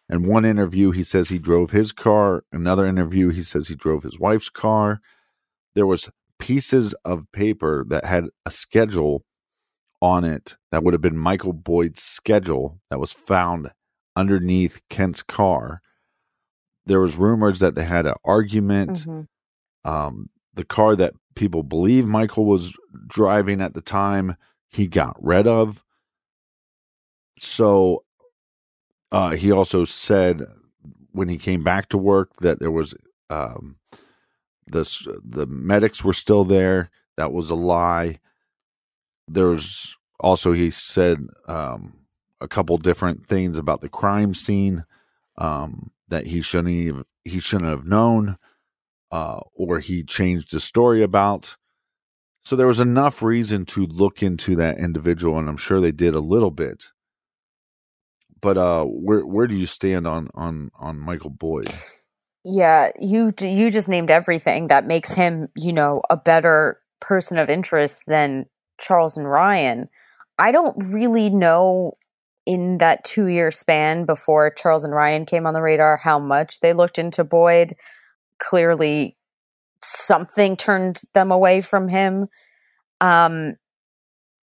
[0.09, 2.43] In one interview, he says he drove his car.
[2.51, 4.99] Another interview, he says he drove his wife's car.
[5.75, 9.23] There was pieces of paper that had a schedule
[10.01, 13.71] on it that would have been Michael Boyd's schedule that was found
[14.15, 15.81] underneath Kent's car.
[16.85, 19.05] There was rumors that they had an argument.
[19.85, 22.73] Um, the car that people believe Michael was
[23.07, 24.35] driving at the time,
[24.69, 25.83] he got rid of.
[27.37, 28.03] So
[29.11, 30.43] uh, he also said
[31.11, 32.93] when he came back to work that there was
[33.29, 33.77] um,
[34.67, 34.83] the
[35.23, 36.89] the medics were still there.
[37.17, 38.19] That was a lie.
[39.27, 41.93] There was also he said um,
[42.41, 44.85] a couple different things about the crime scene
[45.37, 48.37] um, that he shouldn't he shouldn't have known,
[49.13, 51.55] uh, or he changed the story about.
[52.45, 56.15] So there was enough reason to look into that individual, and I'm sure they did
[56.15, 56.85] a little bit.
[58.41, 61.69] But uh, where where do you stand on on on Michael Boyd?
[62.43, 67.49] Yeah, you you just named everything that makes him, you know, a better person of
[67.49, 68.47] interest than
[68.81, 69.87] Charles and Ryan.
[70.39, 71.93] I don't really know
[72.45, 76.73] in that 2-year span before Charles and Ryan came on the radar how much they
[76.73, 77.75] looked into Boyd.
[78.43, 79.15] Clearly
[79.83, 82.27] something turned them away from him.
[83.01, 83.55] Um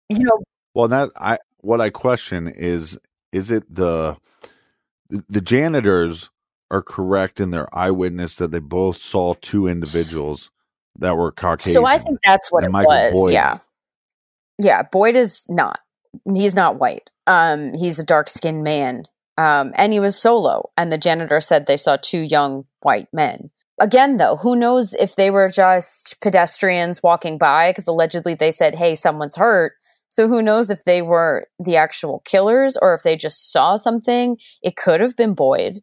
[0.09, 0.39] you know,
[0.75, 2.99] Well, that I what I question is
[3.33, 4.17] is it the
[5.09, 6.31] the janitors
[6.71, 10.51] are correct in their eyewitness that they both saw two individuals
[10.99, 11.73] that were Caucasian.
[11.73, 13.13] So I think that's what it Michael was.
[13.13, 13.33] Boyd.
[13.33, 13.59] Yeah.
[14.59, 15.81] Yeah, Boyd is not.
[16.33, 17.11] He's not white.
[17.27, 19.05] Um he's a dark-skinned man.
[19.39, 23.51] Um and he was solo and the janitor said they saw two young white men.
[23.81, 28.75] Again though, who knows if they were just pedestrians walking by because allegedly they said,
[28.75, 29.73] "Hey, someone's hurt."
[30.11, 34.37] So who knows if they were the actual killers or if they just saw something?
[34.63, 35.79] It could have been Boyd.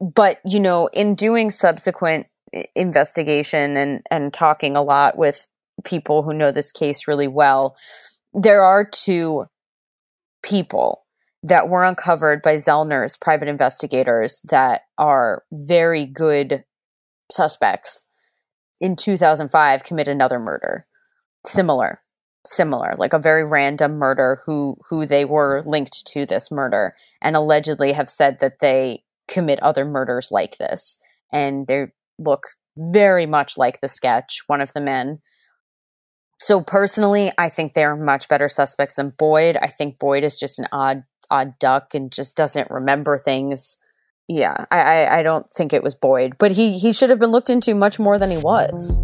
[0.00, 2.28] But, you know, in doing subsequent
[2.74, 5.46] investigation and and talking a lot with
[5.84, 7.76] people who know this case really well,
[8.32, 9.46] there are two
[10.42, 11.04] people
[11.42, 16.64] that were uncovered by Zellner's private investigators that are very good
[17.30, 18.06] suspects
[18.80, 20.86] in 2005 commit another murder.
[21.44, 22.00] Similar
[22.46, 27.36] similar like a very random murder who who they were linked to this murder and
[27.36, 30.98] allegedly have said that they commit other murders like this.
[31.32, 32.44] And they look
[32.78, 35.20] very much like the sketch one of the men.
[36.38, 39.56] So personally i think they're much better suspects than boyd.
[39.60, 43.76] I think boyd is just an odd odd duck and just doesn't remember things
[44.28, 47.30] yeah i i, I don't think it was boyd but he he should have been
[47.30, 49.00] looked into much more than he was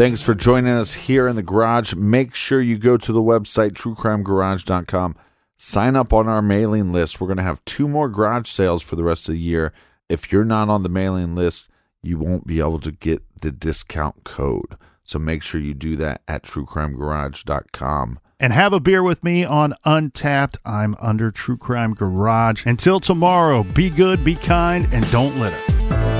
[0.00, 1.94] Thanks for joining us here in the garage.
[1.94, 5.14] Make sure you go to the website truecrimegarage.com.
[5.58, 7.20] Sign up on our mailing list.
[7.20, 9.74] We're going to have two more garage sales for the rest of the year.
[10.08, 11.68] If you're not on the mailing list,
[12.02, 14.78] you won't be able to get the discount code.
[15.10, 18.20] So make sure you do that at truecrimegarage.com.
[18.38, 20.58] and have a beer with me on Untappd.
[20.64, 22.64] I'm under True Crime Garage.
[22.64, 26.19] Until tomorrow, be good, be kind, and don't litter.